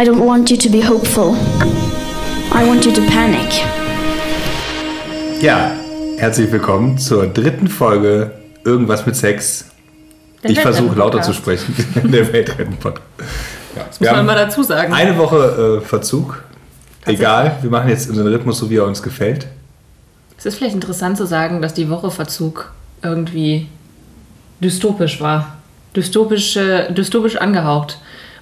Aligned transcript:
I 0.00 0.04
don't 0.04 0.24
want 0.24 0.48
you 0.48 0.56
to 0.56 0.68
be 0.68 0.80
hopeful. 0.80 1.34
I 2.52 2.64
want 2.64 2.84
you 2.84 2.92
to 2.92 3.00
panic. 3.10 3.64
Ja, 5.42 5.72
herzlich 6.18 6.52
willkommen 6.52 6.98
zur 6.98 7.26
dritten 7.26 7.66
Folge 7.66 8.30
Irgendwas 8.64 9.04
mit 9.06 9.16
Sex. 9.16 9.64
Der 10.44 10.50
ich 10.52 10.60
versuche 10.60 10.94
lauter 10.94 11.20
zu 11.20 11.32
sprechen. 11.32 11.74
Der 12.12 12.32
Weltretten-Podcast. 12.32 13.02
Ja. 13.74 13.82
Das 13.88 13.98
muss 13.98 14.10
man 14.12 14.26
mal 14.26 14.36
dazu 14.36 14.62
sagen. 14.62 14.92
Eine 14.92 15.18
Woche 15.18 15.80
äh, 15.82 15.84
Verzug. 15.84 16.44
Egal, 17.04 17.56
wir 17.60 17.70
machen 17.70 17.88
jetzt 17.88 18.08
unseren 18.08 18.28
Rhythmus 18.28 18.58
so, 18.58 18.70
wie 18.70 18.76
er 18.76 18.86
uns 18.86 19.02
gefällt. 19.02 19.48
Es 20.38 20.46
ist 20.46 20.58
vielleicht 20.58 20.76
interessant 20.76 21.16
zu 21.16 21.26
sagen, 21.26 21.60
dass 21.60 21.74
die 21.74 21.90
Woche 21.90 22.12
Verzug 22.12 22.70
irgendwie 23.02 23.66
dystopisch 24.60 25.20
war. 25.20 25.56
Dystopisch, 25.96 26.56
äh, 26.56 26.92
dystopisch 26.92 27.34
angehaucht. 27.34 27.98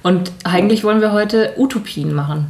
Und 0.07 0.31
eigentlich 0.45 0.85
wollen 0.85 1.01
wir 1.01 1.11
heute 1.11 1.55
Utopien 1.57 2.15
machen. 2.15 2.47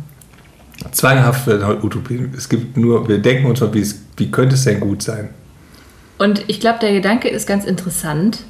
Zwanghafte 0.91 1.79
Utopien. 1.83 2.35
Es 2.37 2.51
gibt 2.51 2.77
nur, 2.77 3.09
wir 3.09 3.17
denken 3.17 3.47
uns 3.47 3.63
mal, 3.63 3.73
wie, 3.73 3.80
es, 3.80 4.03
wie 4.19 4.30
könnte 4.30 4.57
es 4.57 4.65
denn 4.65 4.79
gut 4.79 5.03
sein? 5.03 5.30
Und 6.19 6.45
ich 6.49 6.61
glaube, 6.61 6.80
der 6.80 6.93
Gedanke 6.93 7.29
ist 7.30 7.47
ganz 7.47 7.65
interessant, 7.65 8.41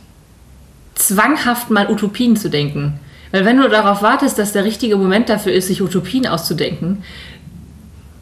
zwanghaft 0.96 1.70
mal 1.70 1.88
Utopien 1.88 2.34
zu 2.34 2.50
denken. 2.50 2.98
Weil 3.30 3.44
wenn 3.44 3.58
du 3.58 3.68
darauf 3.68 4.02
wartest, 4.02 4.40
dass 4.40 4.50
der 4.50 4.64
richtige 4.64 4.96
Moment 4.96 5.28
dafür 5.28 5.52
ist, 5.52 5.68
sich 5.68 5.80
Utopien 5.80 6.26
auszudenken, 6.26 7.04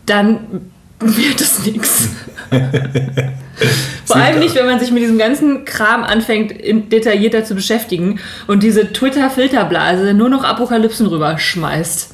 dann 0.04 0.70
wird 1.00 1.40
es 1.40 1.64
nichts. 1.64 2.10
Vor 4.04 4.16
allem 4.16 4.38
nicht, 4.40 4.54
wenn 4.54 4.66
man 4.66 4.80
sich 4.80 4.90
mit 4.90 5.02
diesem 5.02 5.18
ganzen 5.18 5.64
Kram 5.64 6.04
anfängt, 6.04 6.54
detaillierter 6.92 7.44
zu 7.44 7.54
beschäftigen 7.54 8.20
und 8.46 8.62
diese 8.62 8.92
Twitter-Filterblase 8.92 10.14
nur 10.14 10.28
noch 10.28 10.44
Apokalypsen 10.44 11.06
rüberschmeißt. 11.06 12.12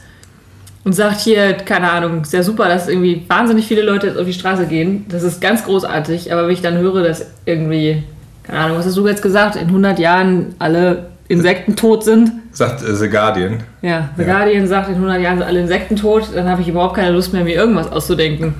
Und 0.82 0.94
sagt 0.94 1.20
hier, 1.20 1.52
keine 1.52 1.90
Ahnung, 1.90 2.22
ist 2.22 2.32
ja 2.32 2.42
super, 2.42 2.66
dass 2.66 2.88
irgendwie 2.88 3.24
wahnsinnig 3.28 3.66
viele 3.66 3.82
Leute 3.82 4.06
jetzt 4.06 4.18
auf 4.18 4.24
die 4.24 4.32
Straße 4.32 4.64
gehen. 4.66 5.04
Das 5.10 5.22
ist 5.22 5.40
ganz 5.42 5.64
großartig. 5.64 6.32
Aber 6.32 6.46
wenn 6.46 6.54
ich 6.54 6.62
dann 6.62 6.78
höre, 6.78 7.02
dass 7.02 7.26
irgendwie, 7.44 8.02
keine 8.44 8.60
Ahnung, 8.60 8.78
was 8.78 8.86
hast 8.86 8.96
du 8.96 9.06
jetzt 9.06 9.20
gesagt, 9.20 9.56
in 9.56 9.66
100 9.66 9.98
Jahren 9.98 10.54
alle 10.58 11.10
Insekten 11.28 11.76
tot 11.76 12.02
sind. 12.02 12.32
Sagt 12.50 12.82
äh, 12.82 12.94
The 12.94 13.08
Guardian. 13.10 13.62
Ja, 13.82 14.08
The 14.16 14.22
Ja. 14.22 14.38
Guardian 14.38 14.66
sagt, 14.66 14.88
in 14.88 14.94
100 14.94 15.20
Jahren 15.20 15.38
sind 15.38 15.46
alle 15.46 15.60
Insekten 15.60 15.96
tot. 15.96 16.24
Dann 16.34 16.48
habe 16.48 16.62
ich 16.62 16.68
überhaupt 16.68 16.96
keine 16.96 17.12
Lust 17.12 17.34
mehr, 17.34 17.44
mir 17.44 17.54
irgendwas 17.54 17.92
auszudenken. 17.92 18.54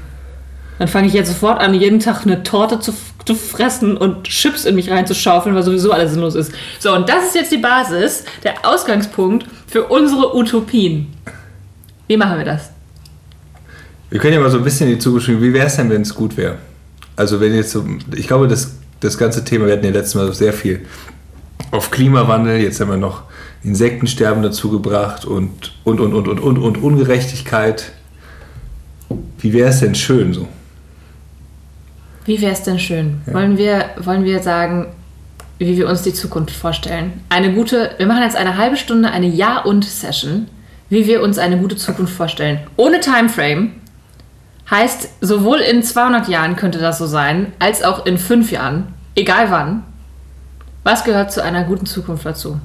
Dann 0.81 0.89
fange 0.89 1.09
ich 1.09 1.12
jetzt 1.12 1.28
sofort 1.28 1.61
an, 1.61 1.75
jeden 1.75 2.00
Tag 2.00 2.23
eine 2.23 2.42
Torte 2.42 2.81
zu, 2.81 2.95
zu 3.27 3.34
fressen 3.34 3.98
und 3.98 4.25
Chips 4.25 4.64
in 4.64 4.77
mich 4.77 4.91
reinzuschaufeln, 4.91 5.55
weil 5.55 5.62
sowieso 5.62 5.92
alles 5.92 6.12
sinnlos 6.12 6.34
ist. 6.34 6.53
So, 6.78 6.95
und 6.95 7.06
das 7.06 7.27
ist 7.27 7.34
jetzt 7.34 7.53
die 7.53 7.59
Basis, 7.59 8.25
der 8.45 8.55
Ausgangspunkt 8.64 9.45
für 9.67 9.84
unsere 9.84 10.34
Utopien. 10.34 11.08
Wie 12.06 12.17
machen 12.17 12.39
wir 12.39 12.47
das? 12.47 12.70
Wir 14.08 14.20
können 14.20 14.33
ja 14.33 14.41
mal 14.41 14.48
so 14.48 14.56
ein 14.56 14.64
bisschen 14.64 14.89
in 14.89 14.95
die 14.95 14.98
Zukunft. 14.98 15.28
Wie 15.28 15.53
wäre 15.53 15.67
es 15.67 15.77
denn, 15.77 15.91
wenn 15.91 16.01
es 16.01 16.14
gut 16.14 16.39
wäre? 16.39 16.56
Also 17.14 17.42
wenn 17.42 17.55
jetzt 17.55 17.73
so, 17.73 17.84
ich 18.17 18.27
glaube, 18.27 18.48
das, 18.48 18.77
das 19.01 19.19
ganze 19.19 19.45
Thema, 19.45 19.67
wir 19.67 19.75
hatten 19.75 19.84
ja 19.84 19.92
letztes 19.92 20.14
Mal 20.14 20.33
sehr 20.33 20.55
viel 20.55 20.86
auf 21.73 21.91
Klimawandel, 21.91 22.56
jetzt 22.56 22.81
haben 22.81 22.89
wir 22.89 22.97
noch 22.97 23.25
Insektensterben 23.62 24.42
dazu 24.42 24.70
gebracht 24.70 25.27
und, 25.27 25.75
und, 25.84 26.01
und, 26.01 26.14
und, 26.14 26.27
und, 26.27 26.41
und, 26.41 26.56
und 26.56 26.78
Ungerechtigkeit. 26.78 27.92
Wie 29.41 29.53
wäre 29.53 29.69
es 29.69 29.81
denn 29.81 29.95
schön 29.95 30.33
so? 30.33 30.48
Wie 32.25 32.41
wäre 32.41 32.53
es 32.53 32.63
denn 32.63 32.79
schön? 32.79 33.23
Wollen, 33.27 33.57
wir, 33.57 33.91
wollen 33.99 34.25
wir 34.25 34.43
sagen, 34.43 34.87
wie 35.59 35.77
wir 35.77 35.89
uns 35.89 36.03
die 36.03 36.15
Zukunft 36.15 36.55
vorstellen? 36.55 37.25
Eine 37.29 37.53
gute, 37.53 37.93
wir 37.99 38.07
machen 38.07 38.23
jetzt 38.23 38.37
eine 38.37 38.57
halbe 38.57 38.77
Stunde 38.77 39.11
eine 39.11 39.27
Ja- 39.27 39.63
und 39.63 39.85
Session, 39.85 40.48
wie 40.89 41.07
wir 41.07 41.23
uns 41.23 41.39
eine 41.39 41.59
gute 41.59 41.77
Zukunft 41.77 42.15
vorstellen. 42.15 42.61
Ohne 42.77 43.01
Timeframe. 43.01 43.73
Heißt, 44.71 45.09
sowohl 45.21 45.59
in 45.59 45.83
200 45.83 46.29
Jahren 46.29 46.57
könnte 46.57 46.79
das 46.79 46.98
so 46.98 47.07
sein, 47.07 47.53
als 47.59 47.83
auch 47.83 48.07
in 48.07 48.19
5 48.19 48.53
Jahren, 48.53 48.95
egal 49.14 49.51
wann. 49.51 49.83
Was 50.85 51.05
gehört 51.05 51.33
zu 51.33 51.42
einer 51.42 51.64
guten 51.64 51.86
Zukunft 51.86 52.25
dazu? 52.25 52.61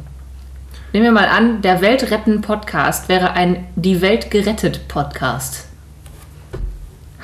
Nehmen 0.94 1.06
wir 1.06 1.12
mal 1.12 1.28
an, 1.28 1.62
der 1.62 1.82
Weltretten-Podcast 1.82 3.10
wäre 3.10 3.32
ein 3.32 3.66
Die 3.76 4.02
Welt 4.02 4.32
gerettet 4.32 4.88
Podcast. 4.88 5.66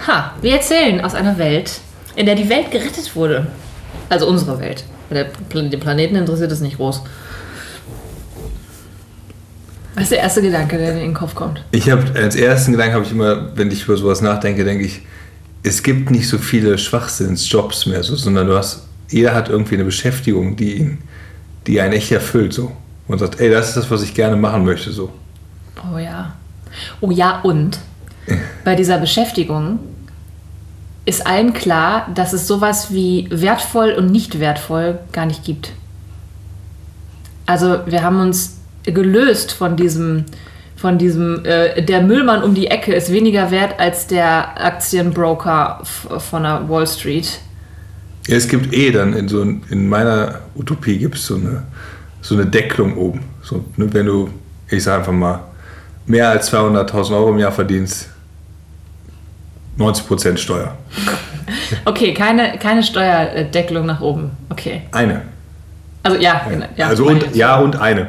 Ha, 0.08 0.34
wir 0.42 0.54
erzählen 0.54 1.00
aus 1.00 1.16
einer 1.16 1.38
Welt, 1.38 1.80
in 2.16 2.26
der 2.26 2.36
die 2.36 2.50
Welt 2.50 2.72
gerettet 2.72 3.16
wurde. 3.16 3.48
Also 4.10 4.28
unsere 4.28 4.60
Welt. 4.60 4.84
Der 5.10 5.26
Den 5.54 5.80
Planeten 5.80 6.16
interessiert 6.16 6.52
es 6.52 6.62
nicht 6.62 6.78
groß. 6.78 7.02
Was 9.96 10.04
ist 10.04 10.12
der 10.12 10.20
erste 10.20 10.42
Gedanke, 10.42 10.78
der 10.78 10.94
dir 10.94 11.02
in 11.02 11.08
den 11.08 11.14
Kopf 11.14 11.36
kommt? 11.36 11.64
Ich 11.72 11.90
habe 11.90 12.04
als 12.18 12.36
ersten 12.36 12.72
Gedanken 12.72 12.96
habe 12.96 13.06
ich 13.06 13.12
immer, 13.12 13.56
wenn 13.58 13.70
ich 13.72 13.84
über 13.84 13.98
sowas 13.98 14.22
nachdenke, 14.22 14.64
denke 14.64 14.86
ich, 14.86 15.02
es 15.64 15.84
gibt 15.84 16.10
nicht 16.12 16.28
so 16.28 16.38
viele 16.38 16.78
Schwachsinnsjobs 16.78 17.86
mehr, 17.86 18.02
so, 18.04 18.16
sondern 18.16 18.48
du 18.48 18.58
hast, 18.58 18.84
jeder 19.10 19.34
hat 19.34 19.50
irgendwie 19.50 19.76
eine 19.76 19.84
Beschäftigung, 19.84 20.56
die 20.56 20.78
ihn, 20.78 20.98
die 21.68 21.82
einen 21.82 21.94
echt 21.94 22.12
erfüllt, 22.12 22.54
so. 22.54 22.72
Und 23.08 23.20
sagt, 23.20 23.40
ey, 23.42 23.50
das 23.52 23.70
ist 23.70 23.78
das, 23.78 23.92
was 23.92 24.02
ich 24.02 24.14
gerne 24.14 24.38
machen 24.38 24.64
möchte, 24.64 24.92
so. 24.92 25.12
Oh 25.94 25.98
ja. 25.98 26.34
Oh 27.02 27.12
ja, 27.12 27.42
und 27.42 27.80
bei 28.64 28.76
dieser 28.76 28.98
Beschäftigung 28.98 29.80
ist 31.06 31.26
allen 31.26 31.54
klar, 31.54 32.08
dass 32.14 32.34
es 32.34 32.48
sowas 32.48 32.94
wie 32.94 33.28
wertvoll 33.32 33.94
und 33.94 34.12
nicht 34.12 34.40
wertvoll 34.40 35.00
gar 35.12 35.26
nicht 35.26 35.44
gibt. 35.44 35.74
Also 37.46 37.80
wir 37.86 38.04
haben 38.04 38.20
uns 38.20 38.60
gelöst 38.84 39.52
von 39.52 39.76
diesem, 39.76 40.26
von 40.76 40.98
diesem, 40.98 41.44
äh, 41.46 41.82
der 41.82 42.02
Müllmann 42.02 42.44
um 42.44 42.54
die 42.54 42.68
Ecke 42.68 42.94
ist 42.94 43.12
weniger 43.12 43.52
wert 43.52 43.80
als 43.80 44.08
der 44.08 44.64
Aktienbroker 44.64 45.82
von 45.84 46.44
der 46.44 46.70
Wall 46.70 46.88
Street. 46.88 47.40
Ja, 48.28 48.38
es 48.38 48.48
gibt 48.48 48.74
eh 48.74 48.92
dann 48.92 49.14
in 49.14 49.28
so 49.28 49.42
in 49.42 49.90
meiner 49.90 50.40
Utopie 50.56 50.98
gibt 50.98 51.16
es 51.16 51.26
so 51.26 51.36
eine, 51.36 51.64
so 52.22 52.36
eine 52.36 52.46
Deckelung 52.46 52.96
oben. 52.96 53.22
So, 53.42 53.66
ne, 53.78 53.92
wenn 53.92 54.06
du, 54.06 54.30
ich 54.70 54.84
sage 54.84 55.00
einfach 55.00 55.12
mal, 55.12 55.40
mehr 56.06 56.30
als 56.30 56.54
200.000 56.54 57.16
Euro 57.16 57.32
im 57.32 57.40
Jahr 57.40 57.52
verdienst, 57.52 58.10
90% 59.82 60.38
Steuer. 60.38 60.78
Okay, 61.86 62.14
keine, 62.14 62.58
keine 62.58 62.84
Steuerdeckelung 62.84 63.86
nach 63.86 64.02
oben. 64.02 64.32
Okay. 64.50 64.84
Eine. 64.92 65.24
Also 66.04 66.18
ja, 66.18 66.42
ja. 66.76 66.88
also 66.88 67.06
und, 67.06 67.36
ja 67.36 67.58
und 67.58 67.76
eine. 67.76 68.08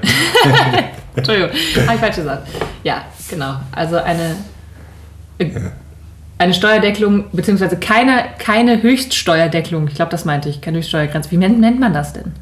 Entschuldigung, 1.16 1.50
habe 1.50 1.94
ich 1.94 2.00
falsch 2.00 2.16
gesagt. 2.16 2.48
Ja, 2.84 3.04
genau. 3.28 3.56
Also 3.72 3.96
eine, 3.96 4.36
äh, 5.38 5.50
eine 6.38 6.54
Steuerdeckelung, 6.54 7.26
beziehungsweise 7.32 7.76
keine, 7.76 8.24
keine 8.38 8.82
Höchststeuerdeckelung. 8.82 9.88
Ich 9.88 9.94
glaube, 9.94 10.10
das 10.10 10.24
meinte 10.24 10.48
ich, 10.48 10.60
keine 10.60 10.78
Höchststeuergrenze. 10.78 11.30
Wie 11.30 11.36
nennt 11.36 11.80
man 11.80 11.92
das 11.92 12.14
denn? 12.14 12.32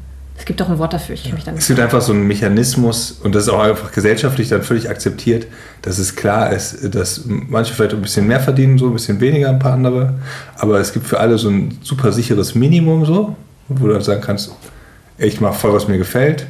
Es 0.41 0.45
gibt 0.45 0.59
doch 0.59 0.69
ein 0.69 0.79
Wort 0.79 0.91
dafür. 0.91 1.13
Ich 1.13 1.21
kenne 1.21 1.35
mich 1.35 1.43
damit. 1.43 1.61
Es 1.61 1.67
gibt 1.67 1.79
einfach 1.79 2.01
so 2.01 2.13
einen 2.13 2.25
Mechanismus 2.25 3.11
und 3.11 3.35
das 3.35 3.43
ist 3.43 3.49
auch 3.49 3.59
einfach 3.59 3.91
gesellschaftlich 3.91 4.49
dann 4.49 4.63
völlig 4.63 4.89
akzeptiert, 4.89 5.45
dass 5.83 5.99
es 5.99 6.15
klar 6.15 6.51
ist, 6.51 6.95
dass 6.95 7.25
manche 7.27 7.75
vielleicht 7.75 7.93
ein 7.93 8.01
bisschen 8.01 8.25
mehr 8.25 8.39
verdienen, 8.39 8.79
so 8.79 8.87
ein 8.87 8.93
bisschen 8.93 9.19
weniger, 9.21 9.49
ein 9.49 9.59
paar 9.59 9.73
andere. 9.73 10.15
Aber 10.57 10.79
es 10.79 10.93
gibt 10.93 11.05
für 11.05 11.19
alle 11.19 11.37
so 11.37 11.49
ein 11.49 11.77
super 11.83 12.11
sicheres 12.11 12.55
Minimum, 12.55 13.05
so, 13.05 13.35
wo 13.69 13.85
du 13.85 13.93
dann 13.93 14.01
sagen 14.01 14.21
kannst, 14.21 14.51
ich 15.19 15.41
mache 15.41 15.53
voll, 15.53 15.73
was 15.73 15.87
mir 15.87 15.99
gefällt. 15.99 16.47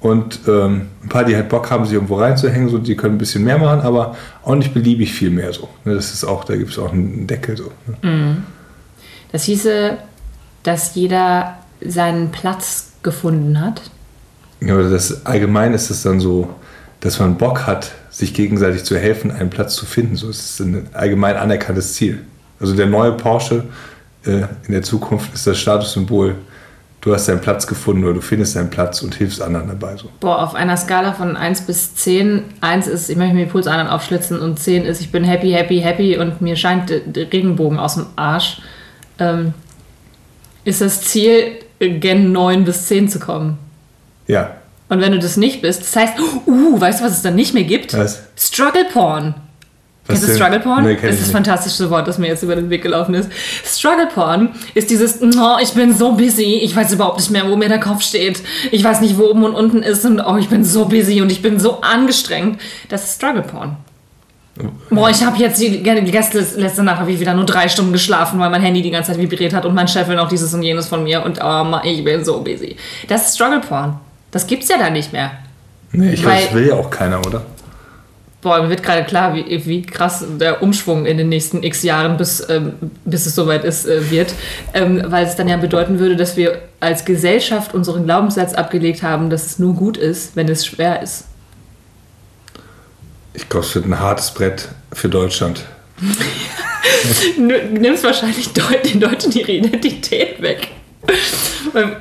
Und 0.00 0.40
ähm, 0.48 0.88
ein 1.04 1.08
paar, 1.08 1.22
die 1.24 1.36
halt 1.36 1.48
Bock 1.48 1.70
haben, 1.70 1.84
sich 1.84 1.94
irgendwo 1.94 2.16
reinzuhängen, 2.16 2.70
so, 2.70 2.78
die 2.78 2.96
können 2.96 3.14
ein 3.14 3.18
bisschen 3.18 3.44
mehr 3.44 3.58
machen, 3.58 3.82
aber 3.82 4.16
auch 4.42 4.56
nicht 4.56 4.74
beliebig 4.74 5.12
viel 5.12 5.30
mehr 5.30 5.52
so. 5.52 5.68
Ne, 5.84 5.94
Das 5.94 6.12
ist 6.12 6.24
auch, 6.24 6.42
da 6.42 6.56
gibt 6.56 6.72
es 6.72 6.78
auch 6.80 6.92
einen 6.92 7.28
Deckel 7.28 7.56
so. 7.56 7.70
Ne? 8.02 8.38
Das 9.30 9.44
hieße, 9.44 9.96
dass 10.64 10.96
jeder 10.96 11.58
seinen 11.80 12.32
Platz 12.32 12.88
gefunden 13.02 13.60
hat. 13.60 13.82
Ja, 14.60 14.80
das 14.80 15.26
allgemein 15.26 15.74
ist 15.74 15.90
es 15.90 16.02
dann 16.02 16.20
so, 16.20 16.48
dass 17.00 17.18
man 17.18 17.36
Bock 17.36 17.66
hat, 17.66 17.92
sich 18.10 18.32
gegenseitig 18.32 18.84
zu 18.84 18.96
helfen, 18.96 19.30
einen 19.30 19.50
Platz 19.50 19.74
zu 19.74 19.86
finden. 19.86 20.16
So 20.16 20.30
ist 20.30 20.60
es 20.60 20.60
ein 20.60 20.88
allgemein 20.92 21.36
anerkanntes 21.36 21.94
Ziel. 21.94 22.20
Also 22.60 22.76
der 22.76 22.86
neue 22.86 23.12
Porsche 23.12 23.64
äh, 24.24 24.42
in 24.66 24.72
der 24.72 24.82
Zukunft 24.82 25.34
ist 25.34 25.46
das 25.46 25.58
Statussymbol. 25.58 26.36
Du 27.00 27.12
hast 27.12 27.26
deinen 27.26 27.40
Platz 27.40 27.66
gefunden 27.66 28.04
oder 28.04 28.14
du 28.14 28.20
findest 28.20 28.54
deinen 28.54 28.70
Platz 28.70 29.02
und 29.02 29.16
hilfst 29.16 29.42
anderen 29.42 29.66
dabei. 29.66 29.96
So. 29.96 30.08
Boah, 30.20 30.40
auf 30.40 30.54
einer 30.54 30.76
Skala 30.76 31.12
von 31.12 31.36
1 31.36 31.62
bis 31.62 31.96
10, 31.96 32.44
1 32.60 32.86
ist, 32.86 33.10
ich 33.10 33.16
möchte 33.16 33.34
mir 33.34 33.46
die 33.46 33.50
Pulsadern 33.50 33.88
aufschlitzen 33.88 34.38
und 34.38 34.60
10 34.60 34.84
ist, 34.84 35.00
ich 35.00 35.10
bin 35.10 35.24
happy, 35.24 35.50
happy, 35.50 35.80
happy 35.80 36.16
und 36.16 36.40
mir 36.40 36.54
scheint 36.54 36.90
der 36.90 37.00
der 37.00 37.32
Regenbogen 37.32 37.80
aus 37.80 37.94
dem 37.94 38.06
Arsch, 38.14 38.62
ähm, 39.18 39.54
ist 40.64 40.80
das 40.80 41.02
Ziel, 41.02 41.56
gen 41.90 42.32
9 42.32 42.64
bis 42.64 42.86
10 42.86 43.08
zu 43.08 43.18
kommen. 43.18 43.58
Ja, 44.26 44.52
Und 44.88 45.00
wenn 45.00 45.12
du 45.12 45.18
das 45.18 45.36
nicht 45.36 45.62
bist, 45.62 45.82
das 45.82 45.96
heißt, 45.96 46.14
uh, 46.46 46.80
weißt 46.80 47.00
du, 47.00 47.04
was 47.04 47.12
es 47.12 47.22
dann 47.22 47.34
nicht 47.34 47.54
mehr 47.54 47.64
gibt? 47.64 47.96
Was? 47.96 48.22
Struggle 48.36 48.84
Porn. 48.92 49.34
Was 50.06 50.18
Kennst 50.18 50.30
du? 50.30 50.36
Struggle 50.36 50.60
Porn? 50.60 50.84
Nee, 50.84 50.96
kenn 50.96 51.10
das 51.10 51.16
ist 51.16 51.26
das 51.26 51.30
fantastische 51.30 51.88
Wort, 51.88 52.08
das 52.08 52.18
mir 52.18 52.26
jetzt 52.26 52.42
über 52.42 52.56
den 52.56 52.70
Weg 52.70 52.82
gelaufen 52.82 53.14
ist. 53.14 53.30
Struggle 53.64 54.08
Porn 54.12 54.50
ist 54.74 54.90
dieses, 54.90 55.22
oh, 55.22 55.56
ich 55.62 55.72
bin 55.74 55.94
so 55.94 56.12
busy, 56.12 56.60
ich 56.62 56.74
weiß 56.74 56.92
überhaupt 56.92 57.18
nicht 57.18 57.30
mehr, 57.30 57.48
wo 57.48 57.56
mir 57.56 57.68
der 57.68 57.78
Kopf 57.78 58.02
steht. 58.02 58.42
Ich 58.72 58.82
weiß 58.82 59.00
nicht, 59.00 59.16
wo 59.16 59.30
oben 59.30 59.44
und 59.44 59.54
unten 59.54 59.82
ist 59.82 60.04
und 60.04 60.20
oh, 60.20 60.36
ich 60.38 60.48
bin 60.48 60.64
so 60.64 60.86
busy 60.86 61.22
und 61.22 61.30
ich 61.30 61.40
bin 61.40 61.60
so 61.60 61.80
angestrengt. 61.82 62.60
Das 62.88 63.04
ist 63.04 63.16
Struggle 63.16 63.42
Porn. 63.42 63.76
Boah, 64.90 65.08
ich 65.08 65.24
habe 65.24 65.38
jetzt 65.38 65.60
die, 65.60 65.82
die 65.82 66.10
letzte, 66.10 66.40
letzte 66.56 66.82
Nacht 66.82 67.00
habe 67.00 67.10
ich 67.10 67.18
wieder 67.18 67.32
nur 67.32 67.46
drei 67.46 67.68
Stunden 67.68 67.92
geschlafen, 67.92 68.38
weil 68.38 68.50
mein 68.50 68.60
Handy 68.60 68.82
die 68.82 68.90
ganze 68.90 69.12
Zeit 69.12 69.20
vibriert 69.20 69.54
hat 69.54 69.64
und 69.64 69.74
mein 69.74 69.88
Chef 69.88 70.06
will 70.08 70.16
noch 70.16 70.28
dieses 70.28 70.52
und 70.52 70.62
jenes 70.62 70.88
von 70.88 71.04
mir 71.04 71.24
und 71.24 71.38
oh 71.42 71.64
Mann, 71.64 71.80
ich 71.84 72.04
bin 72.04 72.22
so 72.24 72.42
busy. 72.42 72.76
Das 73.08 73.28
ist 73.28 73.36
Struggle 73.36 73.60
Porn. 73.60 73.98
Das 74.30 74.46
gibt's 74.46 74.68
ja 74.68 74.76
da 74.78 74.90
nicht 74.90 75.12
mehr. 75.12 75.30
Nee, 75.92 76.12
ich 76.12 76.24
Weil- 76.24 76.44
das 76.44 76.54
will 76.54 76.66
ja 76.66 76.74
auch 76.74 76.90
keiner, 76.90 77.18
oder? 77.26 77.42
Boah, 78.42 78.60
mir 78.60 78.70
wird 78.70 78.82
gerade 78.82 79.04
klar, 79.04 79.36
wie, 79.36 79.66
wie 79.66 79.82
krass 79.82 80.24
der 80.40 80.62
Umschwung 80.64 81.06
in 81.06 81.16
den 81.16 81.28
nächsten 81.28 81.62
x 81.62 81.84
Jahren, 81.84 82.16
bis, 82.16 82.44
ähm, 82.50 82.72
bis 83.04 83.24
es 83.24 83.36
soweit 83.36 83.62
ist, 83.62 83.86
äh, 83.86 84.10
wird. 84.10 84.34
Ähm, 84.74 85.00
weil 85.06 85.24
es 85.24 85.36
dann 85.36 85.46
ja 85.48 85.56
bedeuten 85.56 86.00
würde, 86.00 86.16
dass 86.16 86.36
wir 86.36 86.60
als 86.80 87.04
Gesellschaft 87.04 87.72
unseren 87.72 88.04
Glaubenssatz 88.04 88.54
abgelegt 88.54 89.04
haben, 89.04 89.30
dass 89.30 89.46
es 89.46 89.58
nur 89.60 89.74
gut 89.74 89.96
ist, 89.96 90.34
wenn 90.34 90.48
es 90.48 90.66
schwer 90.66 91.00
ist. 91.00 91.26
Ich 93.34 93.48
wird 93.74 93.86
ein 93.86 93.98
hartes 93.98 94.30
Brett 94.32 94.68
für 94.92 95.08
Deutschland. 95.08 95.64
Du 97.36 97.42
nimmst 97.42 98.04
wahrscheinlich 98.04 98.52
den 98.52 99.00
Deutschen 99.00 99.32
ihre 99.32 99.52
Identität 99.52 100.40
weg. 100.42 100.68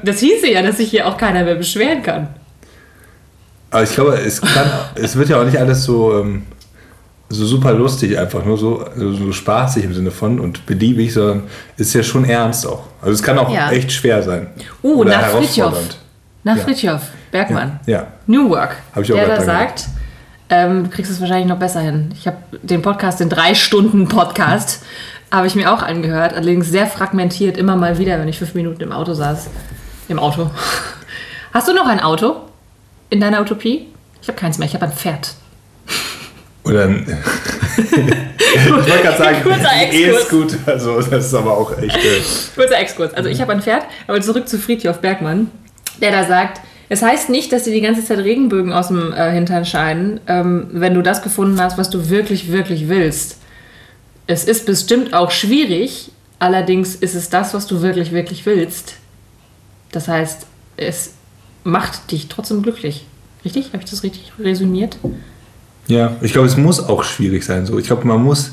Das 0.04 0.20
hieße 0.20 0.50
ja, 0.50 0.62
dass 0.62 0.78
sich 0.78 0.90
hier 0.90 1.08
auch 1.08 1.18
keiner 1.18 1.44
mehr 1.44 1.56
beschweren 1.56 2.04
kann. 2.04 2.28
Aber 3.72 3.84
ich 3.84 3.94
glaube, 3.94 4.16
es, 4.16 4.42
kann, 4.42 4.70
es 4.96 5.16
wird 5.16 5.30
ja 5.30 5.40
auch 5.40 5.46
nicht 5.46 5.58
alles 5.58 5.84
so, 5.84 6.20
ähm, 6.20 6.44
so 7.30 7.46
super 7.46 7.74
lustig, 7.74 8.18
einfach 8.18 8.44
nur 8.44 8.58
so, 8.58 8.86
so 8.96 9.32
spaßig 9.32 9.86
im 9.86 9.94
Sinne 9.94 10.12
von 10.12 10.40
und 10.40 10.66
beliebig, 10.66 11.14
sondern 11.14 11.44
es 11.78 11.88
ist 11.88 11.94
ja 11.94 12.04
schon 12.04 12.26
ernst 12.26 12.68
auch. 12.68 12.84
Also 13.02 13.14
es 13.14 13.24
kann 13.24 13.38
auch 13.40 13.52
Ja. 13.54 13.72
echt 13.72 13.92
schwer 13.92 14.22
sein. 14.22 14.48
Uh, 14.84 15.02
Oder 15.02 15.12
nach 15.12 15.28
Fritjof. 15.30 15.78
Nach 16.44 16.58
Ja. 16.58 16.64
Fritjof 16.64 17.02
Bergmann. 17.32 17.80
Ja. 17.86 18.08
New 18.28 18.50
Work. 18.50 18.76
Hab 18.94 19.04
ich 19.04 19.12
auch 19.14 19.16
der 19.16 19.28
da 19.28 19.36
dran 19.38 19.46
ähm, 20.52 20.84
du 20.84 20.90
kriegst 20.90 21.10
es 21.10 21.20
wahrscheinlich 21.22 21.48
noch 21.48 21.58
besser 21.58 21.80
hin. 21.80 22.12
Ich 22.14 22.28
habe 22.28 22.38
den 22.62 22.82
Podcast, 22.82 23.22
den 23.22 23.30
drei 23.30 23.56
Stunden 23.56 24.08
Podcast, 24.08 24.84
habe 25.32 25.48
ich 25.48 25.56
mir 25.56 25.74
auch 25.74 25.82
angehört, 25.82 26.34
allerdings 26.34 26.70
sehr 26.70 26.88
fragmentiert, 26.88 27.58
immer 27.58 27.78
mal 27.78 27.98
wieder, 27.98 28.20
wenn 28.20 28.28
ich 28.28 28.38
fünf 28.38 28.54
Minuten 28.54 28.84
im 28.84 28.92
Auto 28.92 29.14
saß. 29.14 29.48
Im 30.10 30.20
Auto. 30.20 30.52
Hast 31.54 31.68
du 31.70 31.74
noch 31.74 31.88
ein 31.88 32.02
Auto 32.02 32.36
in 33.10 33.22
deiner 33.22 33.40
Utopie? 33.40 33.88
Ich 34.22 34.28
habe 34.28 34.38
keins 34.38 34.58
mehr, 34.58 34.68
ich 34.68 34.74
habe 34.74 34.86
ein 34.86 34.92
Pferd. 34.92 35.34
Oder 36.66 36.84
ein, 36.84 37.08
ich 37.78 38.70
wollte 38.70 38.92
gerade 38.92 39.18
sagen. 39.18 39.38
E-Scooter, 39.92 40.58
also 40.66 41.02
das 41.02 41.26
ist 41.26 41.34
aber 41.34 41.58
auch 41.58 41.78
echt. 41.78 41.96
Äh, 41.96 42.22
Kurzer 42.56 42.78
Exkurs. 42.78 43.14
Also 43.14 43.30
ich 43.30 43.42
habe 43.42 43.54
ein 43.54 43.62
Pferd, 43.62 43.86
aber 44.06 44.20
zurück 44.20 44.50
zu 44.50 44.60
Friedhof 44.60 45.00
Bergmann, 45.00 45.50
der 46.02 46.12
da 46.12 46.26
sagt, 46.26 46.60
es 46.92 47.02
heißt 47.02 47.30
nicht, 47.30 47.54
dass 47.54 47.64
dir 47.64 47.72
die 47.72 47.80
ganze 47.80 48.04
Zeit 48.04 48.18
Regenbögen 48.20 48.74
aus 48.74 48.90
dem 48.90 49.14
äh, 49.14 49.32
Hintern 49.32 49.64
scheinen, 49.64 50.20
ähm, 50.28 50.68
wenn 50.74 50.94
du 50.94 51.02
das 51.02 51.22
gefunden 51.22 51.58
hast, 51.62 51.78
was 51.78 51.90
du 51.90 52.10
wirklich, 52.10 52.52
wirklich 52.52 52.90
willst. 52.90 53.38
Es 54.28 54.44
ist 54.44 54.66
bestimmt 54.66 55.14
auch 55.14 55.32
schwierig, 55.32 56.12
allerdings 56.38 56.96
ist 56.96 57.16
es 57.16 57.30
das, 57.30 57.54
was 57.54 57.66
du 57.66 57.82
wirklich, 57.82 58.12
wirklich 58.12 58.46
willst. 58.46 58.96
Das 59.94 60.10
heißt, 60.10 60.46
es 60.76 61.14
macht 61.64 62.12
dich 62.12 62.28
trotzdem 62.28 62.62
glücklich. 62.62 63.06
Richtig? 63.46 63.68
Habe 63.68 63.82
ich 63.86 63.90
das 63.90 64.04
richtig 64.04 64.34
resümiert? 64.38 64.98
ja, 65.88 66.18
ich 66.20 66.34
glaube, 66.34 66.50
es 66.50 66.58
muss 66.58 66.82
auch 66.82 67.06
schwierig 67.06 67.46
sein. 67.46 67.66
So. 67.66 67.80
Ich 67.80 67.88
glaube, 67.88 68.06
man 68.06 68.22
muss 68.22 68.52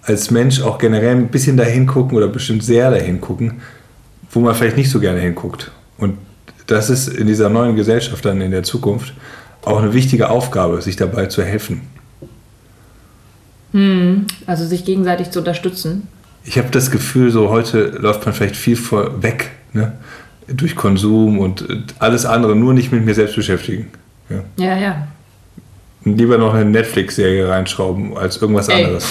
als 0.00 0.30
Mensch 0.30 0.62
auch 0.62 0.78
generell 0.78 1.14
ein 1.14 1.28
bisschen 1.28 1.58
dahin 1.58 1.86
gucken 1.86 2.16
oder 2.16 2.28
bestimmt 2.28 2.64
sehr 2.64 2.90
dahin 2.90 3.20
gucken, 3.20 3.60
wo 4.30 4.40
man 4.40 4.54
vielleicht 4.54 4.78
nicht 4.78 4.90
so 4.90 4.98
gerne 4.98 5.20
hinguckt. 5.20 5.70
Und 5.98 6.16
das 6.66 6.90
ist 6.90 7.08
in 7.08 7.26
dieser 7.26 7.48
neuen 7.48 7.76
Gesellschaft 7.76 8.24
dann 8.24 8.40
in 8.40 8.50
der 8.50 8.62
Zukunft 8.62 9.14
auch 9.64 9.82
eine 9.82 9.92
wichtige 9.94 10.30
Aufgabe, 10.30 10.80
sich 10.82 10.96
dabei 10.96 11.26
zu 11.26 11.44
helfen. 11.44 11.82
Also 14.46 14.64
sich 14.64 14.84
gegenseitig 14.84 15.30
zu 15.30 15.40
unterstützen. 15.40 16.08
Ich 16.44 16.56
habe 16.56 16.70
das 16.70 16.90
Gefühl, 16.90 17.30
so 17.30 17.50
heute 17.50 17.88
läuft 17.98 18.24
man 18.24 18.34
vielleicht 18.34 18.56
viel 18.56 18.76
vor 18.76 19.22
weg, 19.22 19.50
ne? 19.72 19.92
durch 20.46 20.76
Konsum 20.76 21.40
und 21.40 21.66
alles 21.98 22.24
andere, 22.24 22.54
nur 22.54 22.72
nicht 22.72 22.92
mit 22.92 23.04
mir 23.04 23.14
selbst 23.14 23.34
beschäftigen. 23.34 23.90
Ja. 24.30 24.44
Ja, 24.56 24.76
ja. 24.76 25.08
Lieber 26.04 26.38
noch 26.38 26.54
eine 26.54 26.70
Netflix-Serie 26.70 27.48
reinschrauben 27.48 28.16
als 28.16 28.36
irgendwas 28.40 28.68
Ey. 28.68 28.84
anderes. 28.84 29.04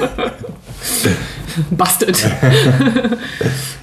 Busted. 1.70 2.18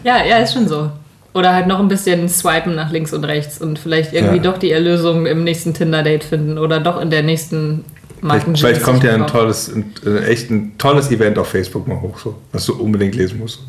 ja, 0.03 0.25
ja, 0.25 0.37
ist 0.39 0.53
schon 0.53 0.67
so. 0.67 0.91
Oder 1.37 1.53
halt 1.53 1.67
noch 1.67 1.79
ein 1.79 1.87
bisschen 1.87 2.27
swipen 2.27 2.73
nach 2.75 2.91
links 2.91 3.13
und 3.13 3.23
rechts 3.23 3.61
und 3.61 3.77
vielleicht 3.77 4.11
irgendwie 4.11 4.37
Ja. 4.37 4.43
doch 4.43 4.57
die 4.57 4.71
Erlösung 4.71 5.27
im 5.27 5.43
nächsten 5.43 5.73
Tinder-Date 5.73 6.23
finden 6.23 6.57
oder 6.57 6.79
doch 6.79 6.99
in 6.99 7.11
der 7.11 7.21
nächsten 7.21 7.85
Marken 8.21 8.55
Vielleicht, 8.55 8.77
vielleicht 8.77 8.83
kommt 8.83 9.03
ja 9.03 9.13
ein 9.13 9.27
tolles, 9.27 9.71
ein, 9.71 9.93
äh, 10.03 10.23
echt 10.25 10.49
ein 10.49 10.75
tolles 10.79 11.11
Event 11.11 11.37
auf 11.37 11.49
Facebook 11.49 11.87
mal 11.87 12.01
hoch, 12.01 12.17
so, 12.17 12.35
was 12.51 12.65
du 12.65 12.73
unbedingt 12.73 13.13
lesen 13.13 13.37
musst. 13.37 13.59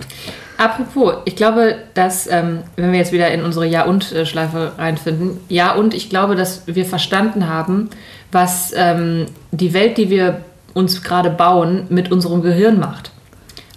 Apropos, 0.57 1.17
ich 1.27 1.37
glaube, 1.37 1.77
dass, 1.93 2.27
ähm, 2.27 2.61
wenn 2.77 2.91
wir 2.91 2.99
jetzt 2.99 3.13
wieder 3.13 3.31
in 3.31 3.43
unsere 3.45 3.67
Ja-und-Schleife 3.67 4.73
reinfinden, 4.79 5.39
ja 5.51 5.75
und 5.75 5.93
ich 5.93 6.09
glaube, 6.09 6.35
dass 6.35 6.63
wir 6.67 6.87
verstanden 6.87 7.49
haben, 7.49 7.91
was 8.33 8.73
ähm, 8.75 9.27
die 9.51 9.75
Welt, 9.75 9.99
die 9.99 10.09
wir 10.09 10.41
uns 10.73 11.03
gerade 11.03 11.29
bauen, 11.29 11.83
mit 11.91 12.11
unserem 12.11 12.41
Gehirn 12.43 12.81
macht. 12.81 13.11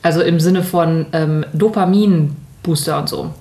Also 0.02 0.22
im 0.22 0.40
Sinne 0.40 0.64
von 0.64 1.08
ähm, 1.12 1.46
Dopamin-Booster 1.54 2.98
und 2.98 3.10
so. 3.10 3.32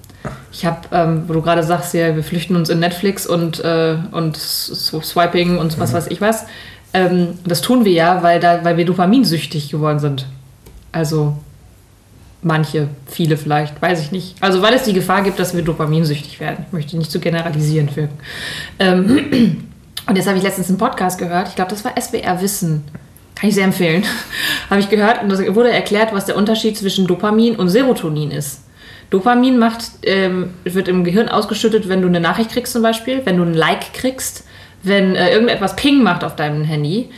Ich 0.53 0.67
habe, 0.67 0.81
ähm, 0.93 1.25
wo 1.27 1.33
du 1.33 1.43
gerade 1.43 1.63
sagst, 1.63 1.95
ja, 1.95 2.15
wir 2.17 2.25
flüchten 2.25 2.57
uns 2.57 2.69
in 2.71 2.81
Netflix 2.81 3.27
und, 3.27 3.63
äh, 3.65 3.97
und 4.11 4.37
so 4.37 5.01
Swiping 5.01 5.59
und 5.59 5.79
was 5.79 5.93
weiß 5.93 6.09
ich 6.09 6.21
was. 6.21 6.47
Ähm, 6.93 7.39
das 7.45 7.61
tun 7.61 7.85
wir 7.85 7.93
ja, 7.93 8.23
weil, 8.23 8.41
da, 8.41 8.65
weil 8.65 8.77
wir 8.77 8.85
dopaminsüchtig 8.85 9.71
geworden 9.71 10.01
sind. 10.01 10.27
Also 10.91 11.37
manche, 12.43 12.89
viele 13.07 13.37
vielleicht, 13.37 13.81
weiß 13.81 14.01
ich 14.01 14.13
nicht. 14.13 14.37
Also 14.41 14.63
weil 14.63 14.75
es 14.75 14.85
die 14.85 14.93
Gefahr 14.93 15.23
gibt, 15.23 15.39
dass 15.39 15.55
wir 15.55 15.63
dopaminsüchtig 15.63 16.41
werden. 16.41 16.65
Ich 16.67 16.73
möchte 16.73 16.97
nicht 16.97 17.11
zu 17.11 17.21
generalisierend 17.21 17.95
wirken. 17.97 18.19
Ähm, 18.79 19.67
und 20.07 20.17
jetzt 20.17 20.27
habe 20.27 20.39
ich 20.39 20.43
letztens 20.43 20.69
einen 20.69 20.79
Podcast 20.79 21.19
gehört. 21.19 21.49
Ich 21.49 21.55
glaube, 21.55 21.71
das 21.71 21.85
war 21.85 21.93
SWR 22.01 22.41
Wissen. 22.41 22.85
Kann 23.37 23.49
ich 23.49 23.55
sehr 23.55 23.65
empfehlen. 23.65 24.05
habe 24.71 24.81
ich 24.81 24.89
gehört 24.89 25.23
und 25.23 25.31
es 25.31 25.55
wurde 25.55 25.71
erklärt, 25.71 26.13
was 26.13 26.27
der 26.27 26.37
Unterschied 26.37 26.77
zwischen 26.77 27.07
Dopamin 27.07 27.57
und 27.57 27.69
Serotonin 27.69 28.31
ist. 28.31 28.63
Dopamin 29.11 29.59
macht, 29.59 29.85
ähm, 30.03 30.51
wird 30.65 30.89
im 30.89 31.05
Gehirn 31.05 31.29
ausgeschüttet, 31.29 31.89
wenn 31.89 32.01
du 32.01 32.09
eine 32.09 32.21
Nachricht 32.21 32.53
kriegst 32.53 32.73
zum 32.73 32.83
Beispiel, 32.83 33.23
wenn 33.25 33.37
du 33.37 33.43
ein 33.43 33.55
Like 33.55 33.93
kriegst, 33.93 34.45
wenn 34.83 35.15
äh, 35.17 35.33
irgendetwas 35.33 35.77
Ping 35.77 36.03
macht 36.03 36.25
auf 36.25 36.37
deinem 36.37 36.65
Handy. 36.65 37.11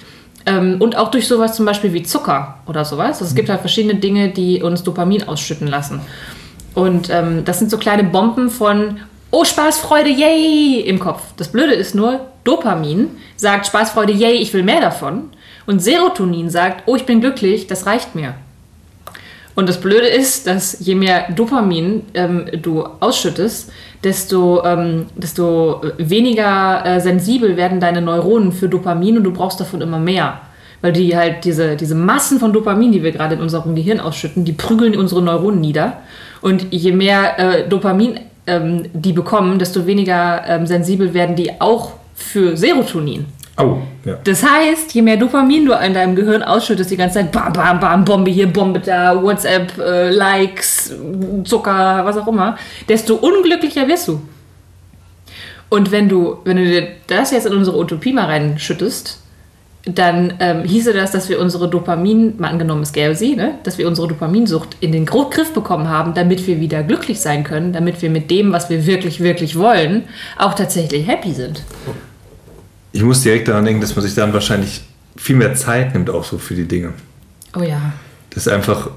Ähm, 0.47 0.77
und 0.81 0.97
auch 0.97 1.11
durch 1.11 1.29
sowas 1.29 1.55
zum 1.55 1.67
Beispiel 1.67 1.93
wie 1.93 2.03
Zucker 2.03 2.58
oder 2.67 2.84
sowas. 2.84 3.20
Also 3.20 3.27
es 3.27 3.34
gibt 3.34 3.49
halt 3.49 3.61
verschiedene 3.61 3.96
Dinge, 3.96 4.31
die 4.31 4.63
uns 4.63 4.82
Dopamin 4.82 5.29
ausschütten 5.29 5.69
lassen. 5.69 6.01
Und 6.75 7.11
ähm, 7.11 7.44
das 7.44 7.58
sind 7.58 7.70
so 7.70 7.79
kleine 7.79 8.05
Bomben 8.05 8.51
von 8.51 8.99
Oh, 9.34 9.44
Spaß, 9.44 9.79
Freude, 9.79 10.11
yay 10.11 10.81
im 10.81 10.99
Kopf. 10.99 11.22
Das 11.39 11.49
Blöde 11.49 11.72
ist 11.72 11.94
nur, 11.94 12.20
Dopamin 12.44 13.17
sagt 13.37 13.67
Spaß, 13.67 13.93
Freude, 13.93 14.13
yay, 14.13 14.34
ich 14.34 14.53
will 14.53 14.63
mehr 14.63 14.82
davon. 14.82 15.31
Und 15.65 15.81
Serotonin 15.81 16.51
sagt, 16.51 16.82
oh, 16.84 16.96
ich 16.96 17.06
bin 17.06 17.22
glücklich, 17.22 17.67
das 17.67 17.87
reicht 17.87 18.15
mir. 18.15 18.34
Und 19.55 19.69
das 19.69 19.81
Blöde 19.81 20.06
ist, 20.06 20.47
dass 20.47 20.79
je 20.81 20.94
mehr 20.94 21.31
Dopamin 21.35 22.03
ähm, 22.15 22.47
du 22.61 22.85
ausschüttest, 23.01 23.71
desto, 24.03 24.65
ähm, 24.65 25.06
desto 25.15 25.82
weniger 25.99 26.85
äh, 26.85 27.01
sensibel 27.01 27.56
werden 27.56 27.79
deine 27.79 28.01
Neuronen 28.01 28.53
für 28.53 28.69
Dopamin 28.69 29.19
und 29.19 29.25
du 29.25 29.32
brauchst 29.32 29.61
davon 29.61 29.81
immer 29.81 29.99
mehr. 29.99 30.41
Weil 30.81 30.93
die 30.93 31.17
halt 31.17 31.44
diese, 31.44 31.77
diese 31.77 31.94
Massen 31.94 32.41
von 32.41 32.53
Dopamin, 32.53 32.93
die 32.93 33.03
wir 33.03 33.13
gerade 33.13 33.37
in 33.37 33.41
unserem 33.41 33.75
Gehirn 33.75 34.01
ausschütten, 34.01 34.44
die 34.44 34.53
prügeln 34.53 34.97
unsere 34.97 35.23
Neuronen 35.23 35.61
nieder. 35.61 35.99
Und 36.41 36.67
je 36.71 36.93
mehr 36.93 37.39
äh, 37.39 37.69
Dopamin 37.69 38.19
ähm, 38.47 38.87
die 38.93 39.13
bekommen, 39.13 39.59
desto 39.59 39.87
weniger 39.87 40.43
ähm, 40.49 40.67
sensibel 40.67 41.15
werden 41.15 41.37
die 41.37 41.61
auch 41.61 41.93
für 42.15 42.56
Serotonin. 42.56 43.27
Au, 43.56 43.82
ja. 44.05 44.17
Das 44.25 44.43
heißt, 44.43 44.94
je 44.94 45.03
mehr 45.03 45.17
Dopamin 45.17 45.67
du 45.67 45.73
in 45.73 45.93
deinem 45.93 46.17
Gehirn 46.17 46.43
ausschüttest, 46.43 46.91
die 46.91 46.97
ganze 46.97 47.19
Zeit, 47.19 47.32
bam, 47.32 47.53
bam, 47.53 47.81
bam, 47.81 48.05
Bombe 48.05 48.31
hier, 48.31 48.47
Bombe 48.47 48.81
da, 48.81 49.23
WhatsApp, 49.23 49.77
äh, 49.79 50.11
Likes, 50.11 50.94
Zucker, 51.44 52.05
was 52.05 52.17
auch 52.17 52.29
immer, 52.29 52.56
desto 52.89 53.17
unglücklicher 53.17 53.87
wirst 53.89 54.09
du. 54.09 54.23
Und 55.69 55.91
wenn 55.91 56.09
du, 56.09 56.39
wenn 56.44 56.56
du 56.56 56.65
dir 56.65 56.89
das 57.06 57.31
jetzt 57.31 57.47
in 57.47 57.55
unsere 57.55 57.79
Utopie 57.79 58.13
mal 58.13 58.27
reinschüttest, 58.27 59.21
dann 59.85 60.35
ähm, 60.39 60.65
hieße 60.65 60.93
das, 60.93 61.11
dass 61.11 61.29
wir 61.29 61.41
unsere 61.41 61.69
Dopamin, 61.69 62.35
mal 62.39 62.49
angenommen 62.49 62.82
es 62.82 62.93
gäbe 62.93 63.15
sie, 63.15 63.35
ne, 63.35 63.55
dass 63.65 63.79
wir 63.79 63.89
unsere 63.89 64.06
Dopaminsucht 64.06 64.77
in 64.81 64.93
den 64.93 65.06
Griff 65.06 65.53
bekommen 65.53 65.89
haben, 65.89 66.15
damit 66.15 66.47
wir 66.47 66.61
wieder 66.61 66.82
glücklich 66.82 67.21
sein 67.21 67.43
können, 67.43 67.73
damit 67.73 68.01
wir 68.01 68.11
mit 68.11 68.31
dem, 68.31 68.53
was 68.53 68.71
wir 68.71 68.87
wirklich, 68.87 69.21
wirklich 69.21 69.59
wollen, 69.59 70.05
auch 70.39 70.55
tatsächlich 70.55 71.06
happy 71.06 71.32
sind. 71.32 71.63
Ich 72.93 73.03
muss 73.03 73.22
direkt 73.22 73.49
daran 73.49 73.65
denken, 73.65 73.81
dass 73.81 73.96
man 73.96 74.05
sich 74.05 74.15
dann 74.15 74.32
wahrscheinlich 74.32 74.82
viel 75.17 75.37
mehr 75.37 75.55
Zeit 75.55 75.94
nimmt 75.94 76.11
auch 76.11 76.25
so 76.25 76.39
für 76.39 76.55
die 76.55 76.65
Dinge. 76.67 76.93
Oh 77.56 77.63
ja. 77.63 77.93
Das 78.31 78.46
ist 78.46 78.53
einfach, 78.53 78.91